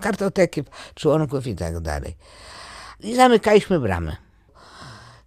Kartoteki 0.01 0.63
członków 0.95 1.47
i 1.47 1.55
tak 1.55 1.81
dalej. 1.81 2.17
I 3.01 3.15
zamykaliśmy 3.15 3.81
bramę. 3.81 4.26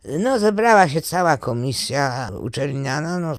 No, 0.06 0.40
zebrała 0.40 0.90
się 0.90 1.02
cała 1.02 1.38
komisja 1.38 2.30
uczelniana. 2.40 3.20
No, 3.20 3.36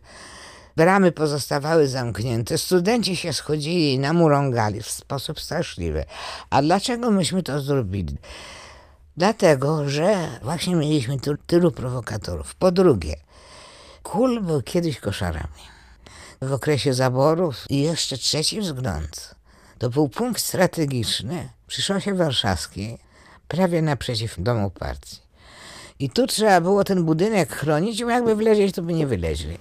bramy 0.76 1.12
pozostawały 1.12 1.88
zamknięte. 1.88 2.58
Studenci 2.58 3.16
się 3.16 3.32
schodzili 3.32 3.94
i 3.94 3.98
namurągali 3.98 4.82
w 4.82 4.90
sposób 4.90 5.40
straszliwy. 5.40 6.04
A 6.50 6.62
dlaczego 6.62 7.10
myśmy 7.10 7.42
to 7.42 7.60
zrobili? 7.60 8.16
Dlatego, 9.16 9.88
że 9.88 10.28
właśnie 10.42 10.74
mieliśmy 10.76 11.20
tu 11.20 11.36
tylu 11.46 11.72
prowokatorów. 11.72 12.54
Po 12.54 12.72
drugie, 12.72 13.16
kul 14.02 14.40
był 14.40 14.62
kiedyś 14.62 15.00
koszarami. 15.00 15.62
W 16.42 16.52
okresie 16.52 16.94
zaborów 16.94 17.64
i 17.70 17.82
jeszcze 17.82 18.18
trzeci 18.18 18.60
wzgląd. 18.60 19.34
To 19.78 19.90
był 19.90 20.08
punkt 20.08 20.42
strategiczny 20.42 21.48
przy 21.66 21.82
szosie 21.82 22.14
warszawskiej, 22.14 22.98
prawie 23.48 23.82
naprzeciw 23.82 24.34
domu 24.38 24.70
partii. 24.70 25.29
I 26.00 26.10
tu 26.10 26.26
trzeba 26.26 26.60
było 26.60 26.84
ten 26.84 27.04
budynek 27.04 27.52
chronić, 27.52 28.04
bo 28.04 28.10
jakby 28.10 28.34
wleźć, 28.34 28.74
to 28.74 28.82
by 28.82 28.92
nie 28.92 29.06
wyleźli. 29.06 29.56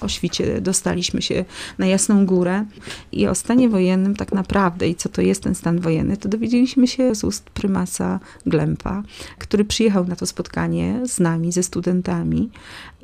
O 0.00 0.08
świcie 0.08 0.60
dostaliśmy 0.60 1.22
się 1.22 1.44
na 1.78 1.86
Jasną 1.86 2.26
Górę 2.26 2.64
i 3.12 3.26
o 3.26 3.34
stanie 3.34 3.68
wojennym 3.68 4.16
tak 4.16 4.32
naprawdę 4.32 4.88
i 4.88 4.94
co 4.94 5.08
to 5.08 5.22
jest 5.22 5.42
ten 5.42 5.54
stan 5.54 5.80
wojenny, 5.80 6.16
to 6.16 6.28
dowiedzieliśmy 6.28 6.86
się 6.86 7.14
z 7.14 7.24
ust 7.24 7.50
prymasa 7.50 8.20
Glempa, 8.46 9.02
który 9.38 9.64
przyjechał 9.64 10.06
na 10.06 10.16
to 10.16 10.26
spotkanie 10.26 11.00
z 11.04 11.20
nami, 11.20 11.52
ze 11.52 11.62
studentami 11.62 12.50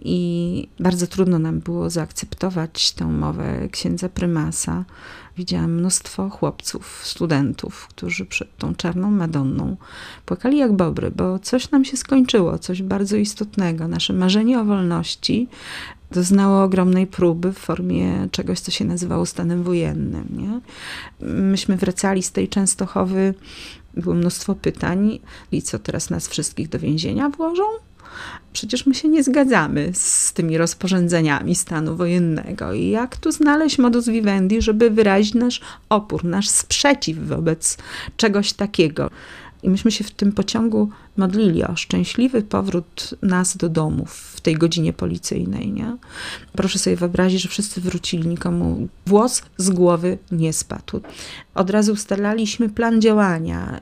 i 0.04 0.68
bardzo 0.80 1.06
trudno 1.06 1.38
nam 1.38 1.61
było 1.61 1.90
zaakceptować 1.90 2.92
tę 2.92 3.06
mowę 3.06 3.68
księdza 3.70 4.08
prymasa. 4.08 4.84
Widziałam 5.37 5.73
mnóstwo 5.73 6.31
chłopców, 6.31 7.01
studentów, 7.05 7.87
którzy 7.89 8.27
przed 8.27 8.57
tą 8.57 8.75
czarną 8.75 9.11
Madonną 9.11 9.77
płakali 10.27 10.59
jak 10.59 10.73
bobry, 10.73 11.11
bo 11.11 11.39
coś 11.39 11.71
nam 11.71 11.85
się 11.85 11.97
skończyło, 11.97 12.59
coś 12.59 12.83
bardzo 12.83 13.17
istotnego. 13.17 13.89
Nasze 13.89 14.12
marzenie 14.12 14.61
o 14.61 14.65
wolności 14.65 15.49
doznało 16.11 16.62
ogromnej 16.62 17.07
próby 17.07 17.53
w 17.53 17.59
formie 17.59 18.29
czegoś, 18.31 18.61
co 18.61 18.71
się 18.71 18.85
nazywało 18.85 19.27
stanem 19.27 19.62
wojennym. 19.62 20.29
Nie? 20.31 20.61
Myśmy 21.29 21.77
wracali 21.77 22.23
z 22.23 22.33
tej 22.33 22.49
Częstochowy, 22.49 23.35
było 23.97 24.15
mnóstwo 24.15 24.55
pytań 24.55 25.19
i 25.53 25.62
co 25.62 25.79
teraz 25.79 26.11
nas 26.11 26.29
wszystkich 26.29 26.69
do 26.69 26.79
więzienia 26.79 27.29
włożą? 27.29 27.62
Przecież 28.52 28.87
my 28.87 28.95
się 28.95 29.09
nie 29.09 29.23
zgadzamy 29.23 29.90
z 29.95 30.33
tymi 30.33 30.59
rozporządzeniami 30.59 31.54
stanu 31.54 31.97
wojennego. 31.97 32.73
I 32.73 32.88
jak 32.88 33.16
tu 33.16 33.33
znaleźć 33.33 33.78
modus 33.78 34.09
vivendi, 34.09 34.62
żeby 34.62 34.90
wyrazić 34.90 35.35
nasz 35.35 35.61
opór, 35.88 36.25
nasz 36.25 36.49
sprzeciw 36.49 37.19
wobec 37.19 37.78
czegoś 38.16 38.52
takiego? 38.52 39.11
I 39.62 39.71
myśmy 39.71 39.90
się 39.90 40.04
w 40.04 40.11
tym 40.11 40.33
pociągu 40.33 40.90
modlili 41.16 41.64
o 41.64 41.76
szczęśliwy 41.76 42.42
powrót 42.42 43.14
nas 43.23 43.57
do 43.57 43.69
domów 43.69 44.12
w 44.12 44.40
tej 44.40 44.54
godzinie 44.54 44.92
policyjnej. 44.92 45.73
Nie? 45.73 45.97
Proszę 46.52 46.78
sobie 46.78 46.97
wyobrazić, 46.97 47.42
że 47.42 47.49
wszyscy 47.49 47.81
wrócili, 47.81 48.28
nikomu 48.28 48.88
włos 49.07 49.42
z 49.57 49.71
głowy 49.71 50.19
nie 50.33 50.52
spadł. 50.52 51.00
Od 51.54 51.71
razu 51.71 51.92
ustalaliśmy 51.92 52.69
plan 52.69 53.00
działania 53.00 53.81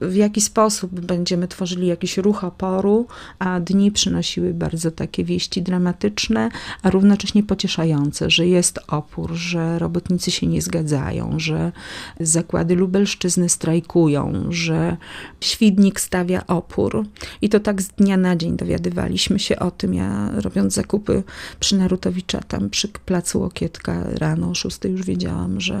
w 0.00 0.14
jaki 0.14 0.40
sposób 0.40 1.00
będziemy 1.00 1.48
tworzyli 1.48 1.86
jakiś 1.86 2.16
ruch 2.16 2.44
oporu, 2.44 3.06
a 3.38 3.60
dni 3.60 3.92
przynosiły 3.92 4.54
bardzo 4.54 4.90
takie 4.90 5.24
wieści 5.24 5.62
dramatyczne, 5.62 6.48
a 6.82 6.90
równocześnie 6.90 7.42
pocieszające, 7.42 8.30
że 8.30 8.46
jest 8.46 8.78
opór, 8.88 9.32
że 9.34 9.78
robotnicy 9.78 10.30
się 10.30 10.46
nie 10.46 10.62
zgadzają, 10.62 11.38
że 11.38 11.72
zakłady 12.20 12.74
Lubelszczyzny 12.74 13.48
strajkują, 13.48 14.46
że 14.50 14.96
Świdnik 15.40 16.00
stawia 16.00 16.46
opór. 16.46 17.04
I 17.42 17.48
to 17.48 17.60
tak 17.60 17.82
z 17.82 17.88
dnia 17.88 18.16
na 18.16 18.36
dzień 18.36 18.56
dowiadywaliśmy 18.56 19.38
się 19.38 19.58
o 19.58 19.70
tym. 19.70 19.94
Ja 19.94 20.30
robiąc 20.34 20.74
zakupy 20.74 21.22
przy 21.60 21.76
Narutowicza, 21.76 22.40
tam 22.40 22.70
przy 22.70 22.88
placu 22.88 23.40
Łokietka 23.40 24.04
rano 24.14 24.50
o 24.50 24.54
6 24.54 24.78
już 24.84 25.02
wiedziałam, 25.02 25.60
że 25.60 25.80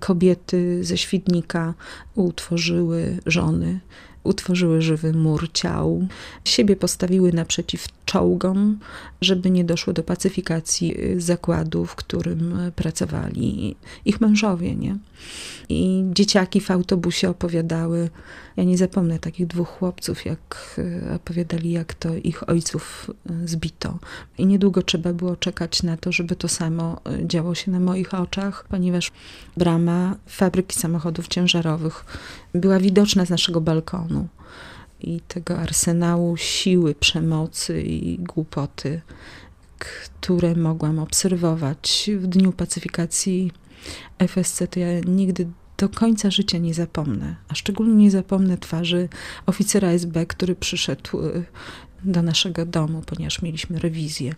kobiety 0.00 0.84
ze 0.84 0.98
Świdnika 0.98 1.74
utworzyły 2.14 3.18
żony, 3.26 3.80
utworzyły 4.24 4.82
żywy 4.82 5.12
mur 5.12 5.52
ciał, 5.52 6.06
siebie 6.44 6.76
postawiły 6.76 7.32
naprzeciw 7.32 7.86
czołgom, 8.04 8.78
żeby 9.20 9.50
nie 9.50 9.64
doszło 9.64 9.92
do 9.92 10.02
pacyfikacji 10.02 10.96
zakładu, 11.16 11.86
w 11.86 11.94
którym 11.94 12.58
pracowali 12.76 13.76
ich 14.04 14.20
mężowie, 14.20 14.76
nie? 14.76 14.96
I 15.68 16.04
dzieciaki 16.12 16.60
w 16.60 16.70
autobusie 16.70 17.30
opowiadały, 17.30 18.10
ja 18.60 18.64
nie 18.64 18.78
zapomnę 18.78 19.18
takich 19.18 19.46
dwóch 19.46 19.68
chłopców, 19.68 20.24
jak 20.24 20.80
e, 21.08 21.14
opowiadali, 21.14 21.70
jak 21.70 21.94
to 21.94 22.14
ich 22.14 22.48
ojców 22.48 23.10
e, 23.30 23.48
zbito. 23.48 23.98
I 24.38 24.46
niedługo 24.46 24.82
trzeba 24.82 25.12
było 25.12 25.36
czekać 25.36 25.82
na 25.82 25.96
to, 25.96 26.12
żeby 26.12 26.36
to 26.36 26.48
samo 26.48 27.00
e, 27.06 27.26
działo 27.26 27.54
się 27.54 27.70
na 27.70 27.80
moich 27.80 28.14
oczach, 28.14 28.64
ponieważ 28.68 29.10
brama 29.56 30.16
fabryki 30.26 30.78
samochodów 30.78 31.28
ciężarowych 31.28 32.04
była 32.54 32.78
widoczna 32.78 33.24
z 33.24 33.30
naszego 33.30 33.60
balkonu 33.60 34.28
i 35.00 35.20
tego 35.20 35.58
arsenału 35.58 36.36
siły, 36.36 36.94
przemocy 36.94 37.82
i 37.82 38.18
głupoty, 38.18 39.00
które 39.78 40.54
mogłam 40.54 40.98
obserwować 40.98 42.10
w 42.16 42.26
dniu 42.26 42.52
pacyfikacji 42.52 43.52
FSC, 44.18 44.68
to 44.70 44.80
ja 44.80 45.00
nigdy 45.00 45.46
do 45.80 45.88
końca 45.88 46.30
życia 46.30 46.58
nie 46.58 46.74
zapomnę, 46.74 47.36
a 47.48 47.54
szczególnie 47.54 47.94
nie 47.94 48.10
zapomnę 48.10 48.58
twarzy 48.58 49.08
oficera 49.46 49.88
SB, 49.88 50.26
który 50.26 50.54
przyszedł 50.54 51.26
y, 51.26 51.44
do 52.04 52.22
naszego 52.22 52.66
domu, 52.66 53.02
ponieważ 53.06 53.42
mieliśmy 53.42 53.78
rewizję. 53.78 54.34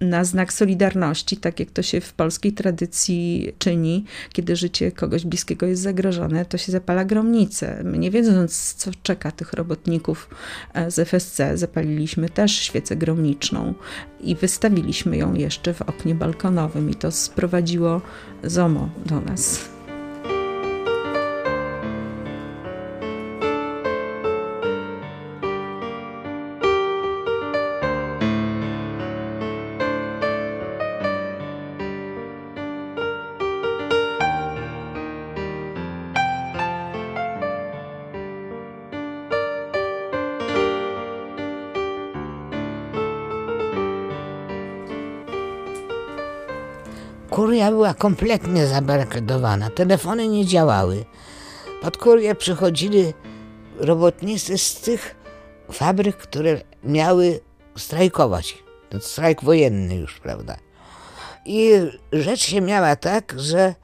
Na 0.00 0.24
znak 0.24 0.52
solidarności, 0.52 1.36
tak 1.36 1.60
jak 1.60 1.70
to 1.70 1.82
się 1.82 2.00
w 2.00 2.12
polskiej 2.12 2.52
tradycji 2.52 3.52
czyni, 3.58 4.04
kiedy 4.32 4.56
życie 4.56 4.92
kogoś 4.92 5.24
bliskiego 5.24 5.66
jest 5.66 5.82
zagrożone, 5.82 6.44
to 6.44 6.58
się 6.58 6.72
zapala 6.72 7.04
gromnicę. 7.04 7.82
My 7.84 7.98
nie 7.98 8.10
wiedząc, 8.10 8.74
co 8.74 8.90
czeka 9.02 9.30
tych 9.30 9.52
robotników 9.52 10.30
e, 10.74 10.90
z 10.90 10.98
FSC, 10.98 11.40
zapaliliśmy 11.54 12.28
też 12.28 12.52
świecę 12.52 12.96
gromniczą 12.96 13.74
i 14.20 14.36
wystawiliśmy 14.36 15.16
ją 15.16 15.34
jeszcze 15.34 15.74
w 15.74 15.82
oknie 15.82 16.14
balkonowym 16.14 16.90
i 16.90 16.94
to 16.94 17.12
sprowadziło 17.12 18.00
ZOMO 18.44 18.88
do 19.06 19.20
nas. 19.20 19.79
Kuria 47.30 47.70
była 47.70 47.94
kompletnie 47.94 48.66
zabarykadowana, 48.66 49.70
telefony 49.70 50.28
nie 50.28 50.46
działały. 50.46 51.04
Pod 51.82 51.96
kurię 51.96 52.34
przychodzili 52.34 53.14
robotnicy 53.78 54.58
z 54.58 54.80
tych 54.80 55.16
fabryk, 55.72 56.16
które 56.16 56.60
miały 56.84 57.40
strajkować. 57.76 58.58
To 58.88 59.00
strajk 59.00 59.44
wojenny 59.44 59.94
już, 59.94 60.20
prawda? 60.20 60.56
I 61.44 61.72
rzecz 62.12 62.40
się 62.40 62.60
miała 62.60 62.96
tak, 62.96 63.34
że 63.36 63.74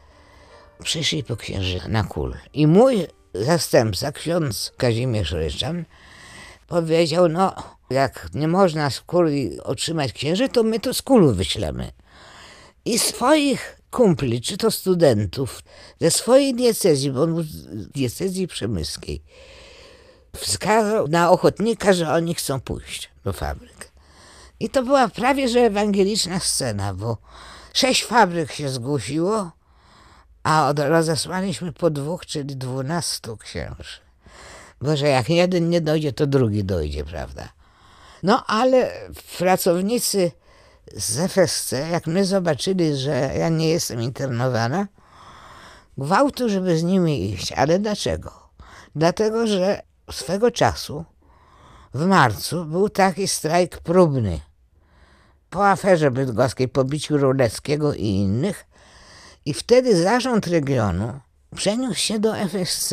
przyszli 0.82 1.24
po 1.24 1.36
księży 1.36 1.80
na 1.88 2.04
kul. 2.04 2.34
I 2.52 2.66
mój 2.66 3.06
zastępca, 3.34 4.12
ksiądz 4.12 4.72
Kazimierz 4.76 5.32
Ryczan, 5.32 5.84
powiedział, 6.66 7.28
no 7.28 7.54
jak 7.90 8.28
nie 8.34 8.48
można 8.48 8.90
z 8.90 9.00
kuli 9.00 9.60
otrzymać 9.60 10.12
księży, 10.12 10.48
to 10.48 10.62
my 10.62 10.80
to 10.80 10.94
z 10.94 11.02
kulu 11.02 11.32
wyślemy 11.32 11.92
i 12.86 12.98
swoich 12.98 13.80
kumpli, 13.90 14.40
czy 14.40 14.56
to 14.56 14.70
studentów, 14.70 15.62
ze 16.00 16.10
swojej 16.10 16.54
diecezji, 16.54 17.10
bo 17.10 17.22
on 17.22 17.34
był 17.34 17.44
diecezji 17.94 18.48
przemyskiej, 18.48 19.22
wskazał 20.36 21.08
na 21.08 21.30
ochotnika, 21.30 21.92
że 21.92 22.12
oni 22.12 22.34
chcą 22.34 22.60
pójść 22.60 23.10
do 23.24 23.32
fabryk. 23.32 23.92
I 24.60 24.70
to 24.70 24.82
była 24.82 25.08
prawie 25.08 25.48
że 25.48 25.60
ewangeliczna 25.60 26.40
scena, 26.40 26.94
bo 26.94 27.18
sześć 27.74 28.04
fabryk 28.04 28.52
się 28.52 28.68
zgłosiło, 28.68 29.50
a 30.42 30.72
rozesłaliśmy 30.76 31.72
po 31.72 31.90
dwóch, 31.90 32.26
czyli 32.26 32.56
dwunastu 32.56 33.36
księży. 33.36 34.00
Bo 34.80 34.96
że 34.96 35.08
jak 35.08 35.28
jeden 35.28 35.70
nie 35.70 35.80
dojdzie, 35.80 36.12
to 36.12 36.26
drugi 36.26 36.64
dojdzie, 36.64 37.04
prawda? 37.04 37.48
No 38.22 38.46
ale 38.46 38.92
pracownicy 39.38 40.32
z 40.94 41.18
FSC, 41.18 41.72
jak 41.90 42.06
my 42.06 42.24
zobaczyli, 42.24 42.96
że 42.96 43.32
ja 43.38 43.48
nie 43.48 43.68
jestem 43.68 44.02
internowana, 44.02 44.86
gwałtu, 45.98 46.48
żeby 46.48 46.78
z 46.78 46.82
nimi 46.82 47.30
iść. 47.32 47.52
Ale 47.52 47.78
dlaczego? 47.78 48.32
Dlatego, 48.96 49.46
że 49.46 49.82
swego 50.10 50.50
czasu 50.50 51.04
w 51.94 52.06
marcu 52.06 52.64
był 52.64 52.88
taki 52.88 53.28
strajk 53.28 53.78
próbny. 53.78 54.40
Po 55.50 55.68
aferze 55.68 56.10
bydgoskiej, 56.10 56.68
po 56.68 56.84
biciu 56.84 57.18
Ruleckiego 57.18 57.94
i 57.94 58.06
innych. 58.06 58.66
I 59.44 59.54
wtedy 59.54 60.02
zarząd 60.02 60.46
regionu 60.46 61.20
przeniósł 61.54 62.00
się 62.00 62.18
do 62.18 62.36
FSC 62.36 62.92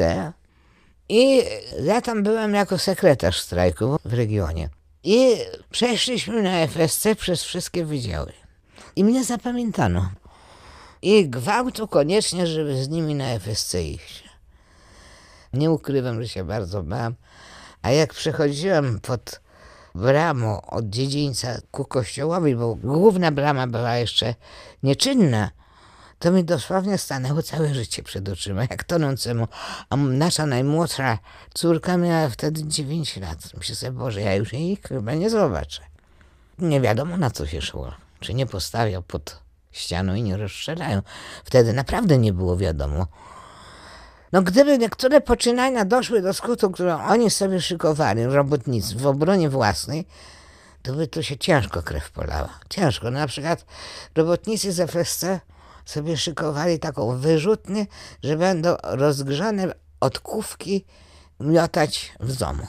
i 1.10 1.44
ja 1.84 2.02
tam 2.02 2.24
byłem 2.24 2.54
jako 2.54 2.78
sekretarz 2.78 3.42
strajku 3.42 3.98
w 4.06 4.14
regionie. 4.14 4.70
I 5.04 5.36
przeszliśmy 5.72 6.42
na 6.42 6.52
FSC 6.68 7.16
przez 7.16 7.44
wszystkie 7.44 7.86
wydziały. 7.86 8.34
I 8.96 9.04
mnie 9.04 9.24
zapamiętano. 9.24 10.10
I 11.02 11.30
gwałtu 11.30 11.88
koniecznie, 11.88 12.48
żeby 12.48 12.84
z 12.84 12.90
nimi 12.90 13.16
na 13.16 13.26
FSC 13.26 13.76
iść. 13.84 14.24
Nie 15.54 15.72
ukrywam, 15.72 16.22
że 16.22 16.30
się 16.30 16.44
bardzo 16.44 16.84
bałem. 16.84 17.16
A 17.82 17.92
jak 17.92 18.14
przechodziłem 18.14 19.00
pod 19.00 19.42
bramą 19.96 20.62
od 20.62 20.90
dziedzińca 20.90 21.62
ku 21.72 21.86
kościołowi, 21.86 22.56
bo 22.56 22.76
główna 22.76 23.32
brama 23.32 23.68
była 23.68 23.96
jeszcze 23.96 24.36
nieczynna, 24.84 25.52
to 26.24 26.32
mi 26.32 26.44
dosłownie 26.44 26.98
stanęło 26.98 27.42
całe 27.42 27.74
życie 27.74 28.04
przed 28.04 28.30
oczyma, 28.30 28.62
jak 28.62 28.84
tonącemu. 28.84 29.48
A 29.90 29.96
nasza 29.96 30.46
najmłodsza 30.46 31.18
córka 31.54 31.98
miała 31.98 32.30
wtedy 32.30 32.68
9 32.68 33.18
lat. 33.18 33.38
Myślę 33.58 33.76
sobie, 33.76 33.92
Boże, 33.92 34.22
ja 34.22 34.36
już 34.36 34.54
jej 34.54 34.78
chyba 34.88 35.14
nie 35.14 35.30
zobaczę. 35.30 35.82
Nie 36.60 36.82
wiadomo 36.82 37.18
na 37.18 37.32
co 37.32 37.48
się 37.48 37.62
szło. 37.62 37.92
Czy 38.20 38.34
nie 38.34 38.46
postawiał 38.46 39.04
pod 39.04 39.40
ścianą 39.72 40.16
i 40.16 40.24
nie 40.24 40.38
rozstrzelają. 40.38 41.02
Wtedy 41.44 41.74
naprawdę 41.74 42.18
nie 42.18 42.34
było 42.34 42.58
wiadomo. 42.58 43.08
No 44.32 44.42
gdyby 44.42 44.78
niektóre 44.78 45.22
poczynania 45.22 45.86
doszły 45.86 46.22
do 46.22 46.34
skutku, 46.34 46.72
którą 46.72 47.04
oni 47.04 47.30
sobie 47.30 47.62
szykowali, 47.62 48.26
robotnicy, 48.26 48.96
w 48.96 49.08
obronie 49.08 49.50
własnej, 49.50 50.08
to 50.82 50.94
by 50.94 51.08
tu 51.08 51.24
się 51.24 51.38
ciężko 51.38 51.84
krew 51.84 52.12
polała. 52.12 52.50
Ciężko. 52.70 53.12
Na 53.12 53.28
przykład 53.28 53.66
robotnicy 54.16 54.72
z 54.72 54.80
FSC 54.80 55.26
sobie 55.86 56.18
szykowali 56.18 56.80
taką 56.80 57.18
wyrzutnię, 57.18 57.86
że 58.24 58.38
będą 58.38 58.76
rozgrzane 58.84 59.74
odkówki 60.00 60.86
miotać 61.40 62.12
w 62.20 62.36
domu. 62.36 62.68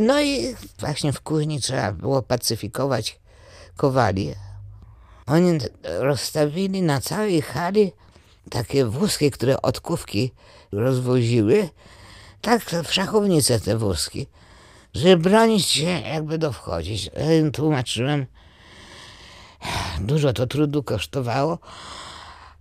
No 0.00 0.20
i 0.20 0.54
właśnie 0.78 1.12
w 1.12 1.20
kuźni 1.20 1.60
trzeba 1.60 1.92
było 1.92 2.22
pacyfikować 2.22 3.20
kowali. 3.76 4.34
Oni 5.26 5.58
rozstawili 6.00 6.82
na 6.82 7.00
całej 7.00 7.42
hali 7.42 7.92
takie 8.50 8.84
wózki, 8.84 9.30
które 9.30 9.62
odkówki 9.62 10.32
rozwoziły, 10.72 11.68
tak 12.40 12.64
w 12.64 12.92
szachownice 12.92 13.60
te 13.60 13.78
wózki, 13.78 14.26
żeby 14.94 15.16
bronić 15.16 15.66
się, 15.66 16.00
jakby 16.00 16.38
do 16.38 16.52
wchodzić. 16.52 17.10
Ja 17.16 17.32
im 17.32 17.52
tłumaczyłem, 17.52 18.26
Dużo 20.00 20.32
to 20.32 20.46
trudu 20.46 20.82
kosztowało, 20.82 21.58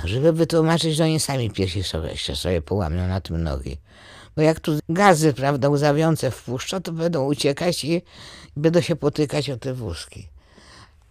Żeby 0.03 0.33
wytłumaczyć, 0.33 0.95
że 0.95 1.03
oni 1.03 1.19
sami 1.19 1.51
pierwsi 1.51 1.83
sobie, 1.83 2.17
sobie 2.17 2.61
połamią 2.61 3.07
na 3.07 3.21
tym 3.21 3.43
nogi. 3.43 3.77
Bo 4.35 4.41
jak 4.41 4.59
tu 4.59 4.79
gazy, 4.89 5.33
prawda, 5.33 5.69
łzawiące 5.69 6.31
wpuszczą, 6.31 6.81
to 6.81 6.91
będą 6.91 7.25
uciekać 7.25 7.83
i 7.83 8.01
będą 8.55 8.81
się 8.81 8.95
potykać 8.95 9.49
o 9.49 9.57
te 9.57 9.73
wózki. 9.73 10.27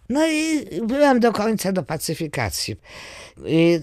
No 0.09 0.27
i 0.27 0.65
byłem 0.81 1.19
do 1.19 1.31
końca 1.31 1.71
do 1.71 1.83
pacyfikacji. 1.83 2.75
I 3.45 3.79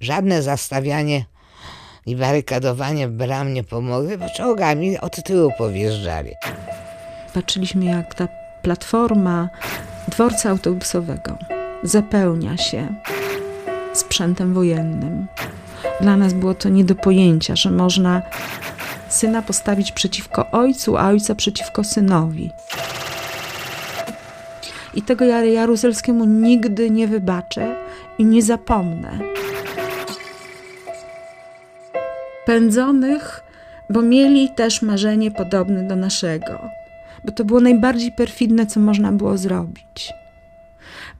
żadne 0.00 0.42
zastawianie 0.42 1.24
i 2.06 2.16
barykadowanie 2.16 3.08
bram 3.08 3.54
nie 3.54 3.64
pomogły, 3.64 4.18
bo 4.18 4.30
czołgami 4.30 4.98
od 4.98 5.24
tyłu 5.24 5.52
powjeżdżali. 5.58 6.32
Patrzyliśmy, 7.34 7.84
jak 7.84 8.14
ta 8.14 8.28
platforma 8.62 9.48
dworca 10.16 10.50
autobusowego 10.50 11.38
zapełnia 11.82 12.56
się 12.56 12.94
sprzętem 13.92 14.54
wojennym. 14.54 15.26
Dla 16.00 16.16
nas 16.16 16.32
było 16.32 16.54
to 16.54 16.68
nie 16.68 16.84
do 16.84 16.94
pojęcia, 16.94 17.56
że 17.56 17.70
można 17.70 18.22
syna 19.08 19.42
postawić 19.42 19.92
przeciwko 19.92 20.50
ojcu, 20.50 20.96
a 20.96 21.08
ojca 21.08 21.34
przeciwko 21.34 21.84
synowi. 21.84 22.50
I 24.94 25.02
tego 25.02 25.24
ja 25.24 25.44
Jaruzelskiemu 25.44 26.24
nigdy 26.24 26.90
nie 26.90 27.08
wybaczę 27.08 27.76
i 28.18 28.24
nie 28.24 28.42
zapomnę. 28.42 29.18
Pędzonych, 32.46 33.44
bo 33.90 34.02
mieli 34.02 34.50
też 34.50 34.82
marzenie 34.82 35.30
podobne 35.30 35.82
do 35.82 35.96
naszego, 35.96 36.60
bo 37.26 37.32
to 37.32 37.44
było 37.44 37.60
najbardziej 37.60 38.12
perfidne, 38.12 38.66
co 38.66 38.80
można 38.80 39.12
było 39.12 39.38
zrobić. 39.38 40.12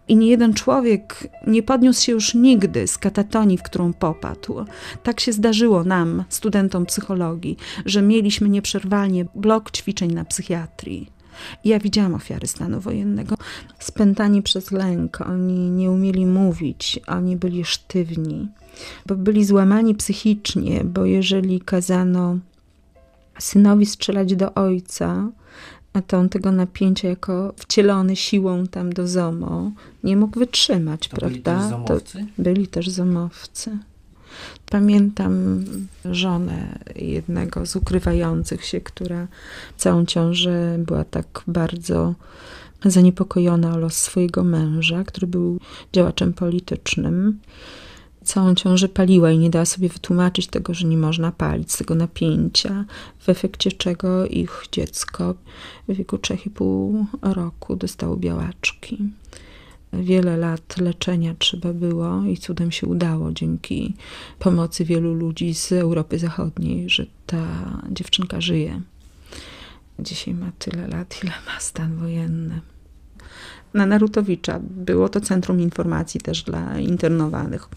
I 0.09 0.16
nie 0.16 0.29
jeden 0.29 0.55
człowiek 0.55 1.29
nie 1.47 1.62
podniósł 1.62 2.05
się 2.05 2.12
już 2.12 2.35
nigdy 2.35 2.87
z 2.87 2.99
katatonii, 2.99 3.59
w 3.59 3.62
którą 3.62 3.92
popadł. 3.92 4.64
Tak 5.03 5.21
się 5.21 5.33
zdarzyło 5.33 5.85
nam, 5.85 6.25
studentom 6.29 6.87
psychologii, 6.87 7.57
że 7.87 8.03
mieliśmy 8.03 8.49
nieprzerwalnie 8.49 9.27
blok 9.35 9.71
ćwiczeń 9.71 10.12
na 10.12 10.25
psychiatrii. 10.25 11.11
Ja 11.64 11.79
widziałam 11.79 12.14
ofiary 12.14 12.47
stanu 12.47 12.81
wojennego. 12.81 13.37
Spętani 13.79 14.42
przez 14.42 14.71
lęk, 14.71 15.21
oni 15.21 15.71
nie 15.71 15.90
umieli 15.90 16.27
mówić, 16.27 17.01
oni 17.07 17.37
byli 17.37 17.64
sztywni, 17.64 18.49
bo 19.07 19.14
byli 19.14 19.45
złamani 19.45 19.95
psychicznie, 19.95 20.85
bo 20.85 21.05
jeżeli 21.05 21.61
kazano 21.61 22.38
synowi 23.38 23.87
strzelać 23.87 24.37
do 24.37 24.55
ojca, 24.55 25.29
a 25.97 26.03
to 26.03 26.19
on 26.19 26.29
tego 26.29 26.53
napięcia 26.53 27.09
jako 27.09 27.55
wcielony 27.57 28.17
siłą 28.17 28.67
tam 28.67 28.93
do 28.93 29.09
ZOMO 29.09 29.71
nie 30.05 30.17
mógł 30.17 30.39
wytrzymać, 30.39 31.09
To 31.09 31.17
prawda? 31.17 31.29
byli 31.29 31.43
też 31.43 31.71
zomowcy? 31.71 32.19
To 32.37 32.43
byli 32.43 32.69
też 32.69 32.89
zomowcy. 32.89 33.79
Pamiętam 34.71 35.65
żonę 36.05 36.79
jednego 36.97 37.67
z 37.67 37.77
ukrywających 37.77 38.65
się, 38.65 38.81
która 38.81 39.27
całą 39.77 40.07
ciążę 40.07 40.77
była 40.79 41.05
tak 41.05 41.43
bardzo 41.47 42.15
zaniepokojona 42.85 43.75
o 43.75 43.79
los 43.79 43.95
swojego 43.99 44.45
męża, 44.45 45.05
który 45.05 45.27
był 45.27 45.61
działaczem 45.93 46.33
politycznym. 46.33 47.39
Całą 48.27 48.55
ciążę 48.55 48.89
paliła 48.89 49.31
i 49.31 49.39
nie 49.39 49.51
dała 49.51 49.65
sobie 49.65 49.89
wytłumaczyć 49.89 50.47
tego, 50.47 50.75
że 50.75 50.87
nie 50.87 50.97
można 50.97 51.33
palić 51.33 51.73
z 51.73 51.79
tego 51.79 51.95
napięcia, 51.95 52.85
w 53.19 53.29
efekcie 53.29 53.73
czego 53.73 54.27
ich 54.27 54.65
dziecko 54.73 55.35
w 55.89 55.95
wieku 55.95 56.17
3,5 56.17 57.05
roku 57.23 57.77
dostało 57.77 58.17
białaczki. 58.17 58.99
Wiele 59.93 60.37
lat 60.37 60.77
leczenia 60.79 61.35
trzeba 61.39 61.73
było 61.73 62.25
i 62.25 62.37
cudem 62.37 62.73
się 62.73 62.87
udało 62.87 63.33
dzięki 63.33 63.95
pomocy 64.39 64.85
wielu 64.85 65.15
ludzi 65.15 65.55
z 65.55 65.73
Europy 65.73 66.19
Zachodniej, 66.19 66.91
że 66.91 67.07
ta 67.27 67.47
dziewczynka 67.91 68.41
żyje. 68.41 68.81
Dzisiaj 69.99 70.35
ma 70.35 70.53
tyle 70.59 70.89
lat, 70.89 71.21
ile 71.23 71.33
ma 71.47 71.61
stan 71.61 71.97
wojenny. 71.97 72.61
Na 73.75 73.87
Narutowicza 73.87 74.61
było 74.61 75.09
to 75.09 75.21
centrum 75.21 75.61
informacji 75.61 76.21
też 76.21 76.43
dla 76.43 76.79
internowanych. 76.79 77.69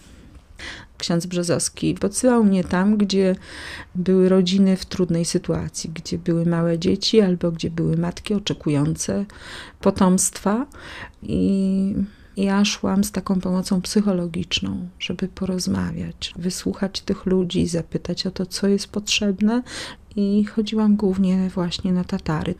Ksiądz 0.99 1.25
Brzozowski 1.25 1.93
podsyłał 1.95 2.43
mnie 2.43 2.63
tam, 2.63 2.97
gdzie 2.97 3.35
były 3.95 4.29
rodziny 4.29 4.77
w 4.77 4.85
trudnej 4.85 5.25
sytuacji, 5.25 5.91
gdzie 5.93 6.17
były 6.17 6.45
małe 6.45 6.79
dzieci 6.79 7.21
albo 7.21 7.51
gdzie 7.51 7.69
były 7.69 7.97
matki 7.97 8.33
oczekujące 8.33 9.25
potomstwa. 9.81 10.65
I 11.23 11.95
ja 12.37 12.65
szłam 12.65 13.03
z 13.03 13.11
taką 13.11 13.39
pomocą 13.39 13.81
psychologiczną, 13.81 14.89
żeby 14.99 15.27
porozmawiać, 15.27 16.33
wysłuchać 16.35 17.01
tych 17.01 17.25
ludzi, 17.25 17.67
zapytać 17.67 18.25
o 18.25 18.31
to, 18.31 18.45
co 18.45 18.67
jest 18.67 18.87
potrzebne. 18.87 19.63
I 20.15 20.45
chodziłam 20.45 20.95
głównie 20.95 21.49
właśnie 21.49 21.93
na 21.93 22.03
Tatary. 22.03 22.55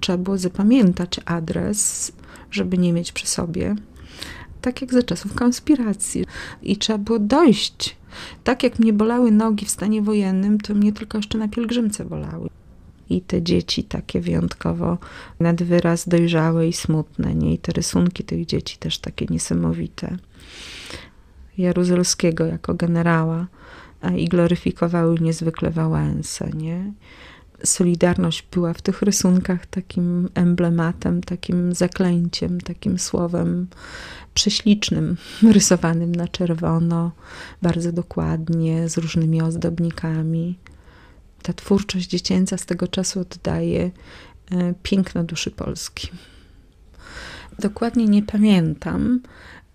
Trzeba 0.00 0.18
było 0.18 0.38
zapamiętać 0.38 1.20
adres, 1.24 2.12
żeby 2.50 2.78
nie 2.78 2.92
mieć 2.92 3.12
przy 3.12 3.26
sobie 3.26 3.76
tak 4.66 4.80
jak 4.80 4.92
za 4.92 5.02
czasów 5.02 5.34
konspiracji. 5.34 6.24
I 6.62 6.76
trzeba 6.76 6.98
było 6.98 7.18
dojść. 7.18 7.96
Tak 8.44 8.62
jak 8.62 8.78
mnie 8.78 8.92
bolały 8.92 9.30
nogi 9.30 9.66
w 9.66 9.70
stanie 9.70 10.02
wojennym, 10.02 10.60
to 10.60 10.74
mnie 10.74 10.92
tylko 10.92 11.18
jeszcze 11.18 11.38
na 11.38 11.48
pielgrzymce 11.48 12.04
bolały. 12.04 12.48
I 13.10 13.20
te 13.20 13.42
dzieci 13.42 13.84
takie 13.84 14.20
wyjątkowo 14.20 14.98
nad 15.40 15.62
wyraz 15.62 16.08
dojrzałe 16.08 16.68
i 16.68 16.72
smutne, 16.72 17.34
nie? 17.34 17.54
I 17.54 17.58
te 17.58 17.72
rysunki 17.72 18.24
tych 18.24 18.46
dzieci 18.46 18.78
też 18.78 18.98
takie 18.98 19.26
niesamowite. 19.30 20.16
Jaruzelskiego 21.58 22.46
jako 22.46 22.74
generała 22.74 23.46
i 24.16 24.28
gloryfikowały 24.28 25.20
niezwykle 25.20 25.70
Wałęsę, 25.70 26.50
nie? 26.50 26.92
Solidarność 27.64 28.46
była 28.52 28.72
w 28.72 28.82
tych 28.82 29.02
rysunkach 29.02 29.66
takim 29.66 30.28
emblematem, 30.34 31.20
takim 31.20 31.74
zaklęciem, 31.74 32.60
takim 32.60 32.98
słowem 32.98 33.66
prześlicznym, 34.34 35.16
rysowanym 35.52 36.14
na 36.14 36.28
czerwono, 36.28 37.12
bardzo 37.62 37.92
dokładnie, 37.92 38.88
z 38.88 38.98
różnymi 38.98 39.42
ozdobnikami. 39.42 40.58
Ta 41.42 41.52
twórczość 41.52 42.08
dziecięca 42.08 42.56
z 42.56 42.66
tego 42.66 42.88
czasu 42.88 43.20
oddaje 43.20 43.90
piękno 44.82 45.24
duszy 45.24 45.50
Polski. 45.50 46.08
Dokładnie 47.58 48.04
nie 48.04 48.22
pamiętam, 48.22 49.20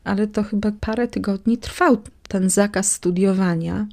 ale 0.04 0.28
to 0.28 0.44
chyba 0.44 0.72
parę 0.80 1.08
tygodni 1.08 1.58
trwał 1.58 1.98
ten 2.28 2.50
zakaz 2.50 2.92
studiowania 2.92 3.88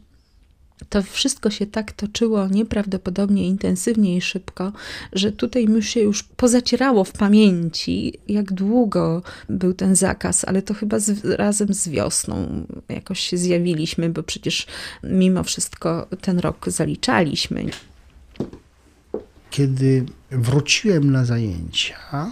to 0.89 1.03
wszystko 1.03 1.51
się 1.51 1.67
tak 1.67 1.93
toczyło 1.93 2.49
nieprawdopodobnie 2.49 3.49
intensywnie 3.49 4.17
i 4.17 4.21
szybko, 4.21 4.73
że 5.13 5.33
tutaj 5.33 5.69
mi 5.69 5.83
się 5.83 6.01
już 6.01 6.23
pozacierało 6.23 7.05
w 7.05 7.13
pamięci, 7.13 8.19
jak 8.29 8.53
długo 8.53 9.23
był 9.49 9.75
ten 9.75 9.97
zakaz, 9.97 10.45
ale 10.45 10.63
to 10.63 10.75
chyba 10.75 10.99
z, 10.99 11.25
razem 11.25 11.75
z 11.75 11.89
wiosną 11.89 12.67
jakoś 12.89 13.21
się 13.21 13.37
zjawiliśmy, 13.37 14.11
bo 14.11 14.23
przecież 14.23 14.67
mimo 15.03 15.45
wszystko 15.45 16.07
ten 16.21 16.39
rok 16.39 16.69
zaliczaliśmy. 16.69 17.65
Kiedy 19.51 20.07
wróciłem 20.31 21.11
na 21.11 21.25
zajęcia, 21.25 22.31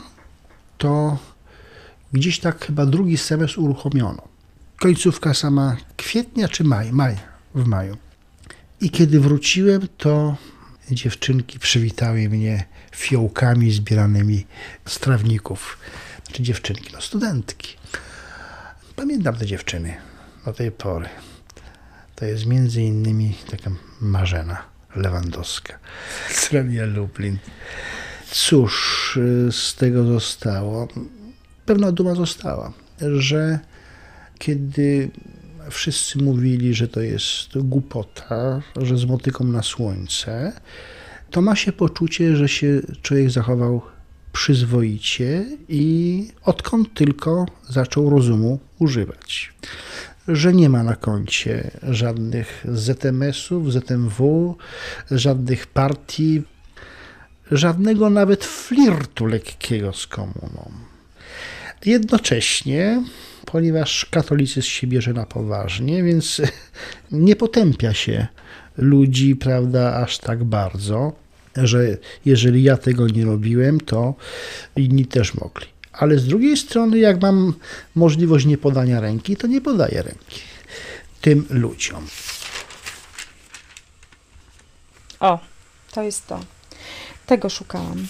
to 0.79 1.19
gdzieś 2.13 2.41
tak 2.41 2.67
chyba 2.67 2.87
drugi 2.87 3.17
semestr 3.17 3.61
uruchomiono. 3.61 4.23
Końcówka 4.81 5.35
sama 5.35 5.77
kwietnia 5.97 6.49
czy 6.49 6.65
maj? 6.65 6.93
Maj, 6.93 7.17
w 7.55 7.67
maju. 7.67 7.97
I 8.81 8.91
kiedy 8.91 9.21
wróciłem, 9.21 9.89
to 9.99 10.37
dziewczynki 10.91 11.59
przywitały 11.59 12.29
mnie 12.29 12.65
fiołkami 12.93 13.73
zbieranymi 13.73 14.47
z 14.87 14.99
trawników. 14.99 15.79
Znaczy 16.25 16.43
dziewczynki, 16.43 16.91
no 16.93 17.01
studentki. 17.01 17.77
Pamiętam 18.97 19.37
te 19.37 19.47
dziewczyny 19.47 19.95
do 20.45 20.53
tej 20.53 20.71
pory. 20.73 21.09
To 22.17 22.25
jest 22.25 22.47
między 22.47 22.83
innymi 22.83 23.37
taka 23.51 23.71
Marzena 24.01 24.63
Lewandowska 24.97 25.79
z 26.31 26.53
Radia 26.53 26.87
Lublin. 26.87 27.39
Cóż 28.31 29.19
z 29.51 29.75
tego 29.75 30.05
zostało? 30.05 30.89
Pewna 31.67 31.93
duma 31.93 32.15
została, 32.15 32.73
że 33.19 33.59
kiedy 34.39 35.11
wszyscy 35.71 36.19
mówili, 36.19 36.75
że 36.75 36.89
to 36.89 37.01
jest 37.01 37.59
głupota, 37.59 38.63
że 38.77 38.99
z 38.99 39.05
motyką 39.05 39.45
na 39.45 39.63
słońce, 39.63 40.53
to 41.31 41.43
ma 41.43 41.57
się 41.57 41.73
poczucie, 41.73 42.37
że 42.37 42.49
się 42.49 42.81
człowiek 43.03 43.31
zachował 43.31 43.83
przyzwoicie 44.33 45.45
i 45.69 46.29
odkąd 46.45 46.95
tylko 46.95 47.47
zaczął 47.69 48.11
rozumu 48.11 48.59
używać. 48.79 49.53
Że 50.29 50.55
nie 50.55 50.69
ma 50.69 50.83
na 50.83 50.97
koncie 50.97 51.71
żadnych 51.83 52.65
ZMS-ów, 52.69 53.73
ZMW, 53.73 54.57
żadnych 55.11 55.67
partii, 55.67 56.43
żadnego 57.51 58.11
nawet 58.11 58.45
flirtu 58.45 59.27
lekkiego 59.27 59.93
z 59.93 60.07
komuną. 60.07 60.71
Jednocześnie, 61.85 63.03
ponieważ 63.47 64.07
katolicyzm 64.11 64.69
się 64.69 64.87
bierze 64.87 65.13
na 65.13 65.27
poważnie, 65.27 66.03
więc 66.03 66.43
nie 67.11 67.37
potępia 67.37 67.95
się 67.95 68.27
ludzi, 68.77 69.37
prawda, 69.37 69.97
aż 69.97 70.19
tak 70.19 70.45
bardzo, 70.45 71.13
że 71.57 71.97
jeżeli 72.25 72.63
ja 72.63 72.77
tego 72.77 73.09
nie 73.09 73.25
robiłem, 73.25 73.81
to 73.81 74.15
inni 74.77 75.07
też 75.07 75.35
mogli. 75.35 75.67
Ale 75.93 76.19
z 76.19 76.27
drugiej 76.27 76.57
strony, 76.57 76.99
jak 76.99 77.23
mam 77.23 77.55
możliwość 77.95 78.47
nie 78.47 78.59
podania 78.59 79.01
ręki, 79.01 79.37
to 79.37 79.47
nie 79.47 79.61
podaję 79.61 80.03
ręki 80.03 80.41
tym 81.27 81.47
ludziom. 81.51 82.07
O, 85.21 85.39
to 85.93 86.03
jest 86.03 86.27
to. 86.27 86.41
Tego 87.27 87.49
szukałam. 87.49 88.07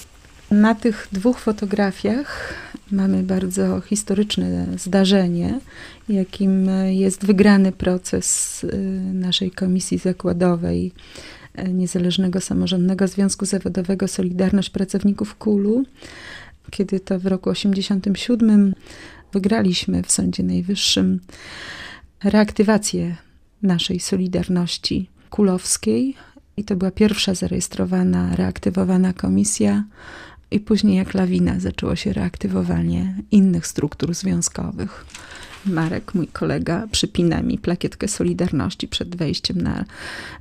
Na 0.51 0.75
tych 0.75 1.09
dwóch 1.13 1.39
fotografiach 1.39 2.55
mamy 2.91 3.23
bardzo 3.23 3.81
historyczne 3.81 4.67
zdarzenie, 4.77 5.61
jakim 6.09 6.71
jest 6.89 7.27
wygrany 7.27 7.73
proces 7.73 8.65
y, 8.65 8.77
naszej 9.13 9.51
komisji 9.51 9.99
zakładowej 9.99 10.93
y, 11.59 11.73
Niezależnego 11.73 12.41
Samorządnego 12.41 13.09
Związku 13.09 13.47
Zawodowego 13.47 14.09
Solidarność 14.09 14.71
Pracowników 14.71 15.35
KULU, 15.35 15.85
kiedy 16.71 17.01
to 17.01 17.19
w 17.19 17.27
roku 17.27 17.53
1987 17.53 18.75
wygraliśmy 19.33 20.03
w 20.03 20.13
Sądzie 20.13 20.43
Najwyższym 20.43 21.21
reaktywację 22.25 23.17
naszej 23.63 24.01
Solidarności 24.01 25.11
Kulowskiej. 25.31 26.15
I 26.57 26.65
to 26.65 26.77
była 26.77 26.91
pierwsza 26.91 27.35
zarejestrowana, 27.35 28.37
reaktywowana 28.37 29.13
komisja, 29.13 29.85
i 30.57 30.61
później 30.61 30.97
jak 30.97 31.15
lawina 31.15 31.61
zaczęło 31.61 31.97
się 31.97 32.13
reaktywowanie 32.13 33.15
innych 33.31 33.67
struktur 33.67 34.15
związkowych. 34.15 35.07
Marek, 35.67 36.15
mój 36.15 36.29
kolega, 36.29 36.89
przypina 36.93 37.43
mi 37.43 37.59
plakietkę 37.59 38.09
Solidarności 38.09 38.89
przed 38.89 39.17
wejściem 39.17 39.61
na 39.63 39.85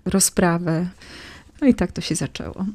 rozprawę. 0.06 0.88
No 1.62 1.68
i 1.68 1.74
tak 1.74 1.92
to 1.92 2.02
się 2.02 2.16
zaczęło. 2.16 2.66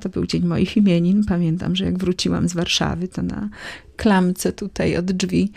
To 0.00 0.08
był 0.08 0.26
dzień 0.26 0.44
moich 0.44 0.76
imienin. 0.76 1.24
Pamiętam, 1.24 1.76
że 1.76 1.84
jak 1.84 1.98
wróciłam 1.98 2.48
z 2.48 2.54
Warszawy, 2.54 3.08
to 3.08 3.22
na 3.22 3.48
klamce 3.96 4.52
tutaj 4.52 4.96
od 4.96 5.12
drzwi 5.12 5.52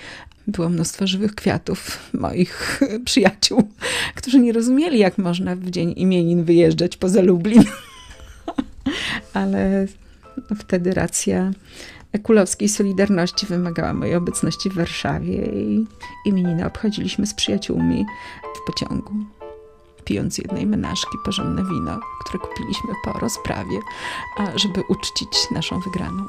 było 0.48 0.70
mnóstwo 0.70 1.08
żywych 1.08 1.36
kwiatów 1.36 2.10
moich 2.14 2.80
przyjaciół, 3.06 3.70
którzy 4.16 4.40
nie 4.40 4.54
rozumieli, 4.54 5.00
jak 5.00 5.18
można 5.18 5.56
w 5.56 5.70
dzień 5.70 5.94
imienin 5.98 6.44
wyjeżdżać 6.44 6.98
poza 6.98 7.22
Lublin. 7.22 7.64
Ale 9.34 9.88
wtedy 10.58 10.94
racja 10.94 11.52
Kulowskiej 12.24 12.70
Solidarności 12.70 13.46
wymagała 13.46 13.94
mojej 13.94 14.16
obecności 14.16 14.70
w 14.70 14.74
Warszawie 14.74 15.46
i 15.46 15.86
imieniny 16.26 16.66
obchodziliśmy 16.66 17.28
z 17.28 17.34
przyjaciółmi 17.34 18.06
w 18.56 18.66
pociągu, 18.68 19.14
pijąc 20.06 20.38
jednej 20.38 20.68
menażki 20.68 21.18
porządne 21.26 21.64
wino, 21.64 22.00
które 22.26 22.40
kupiliśmy 22.40 22.90
po 23.04 23.14
rozprawie, 23.14 23.80
żeby 24.56 24.84
uczcić 24.90 25.52
naszą 25.52 25.80
wygraną. 25.80 26.26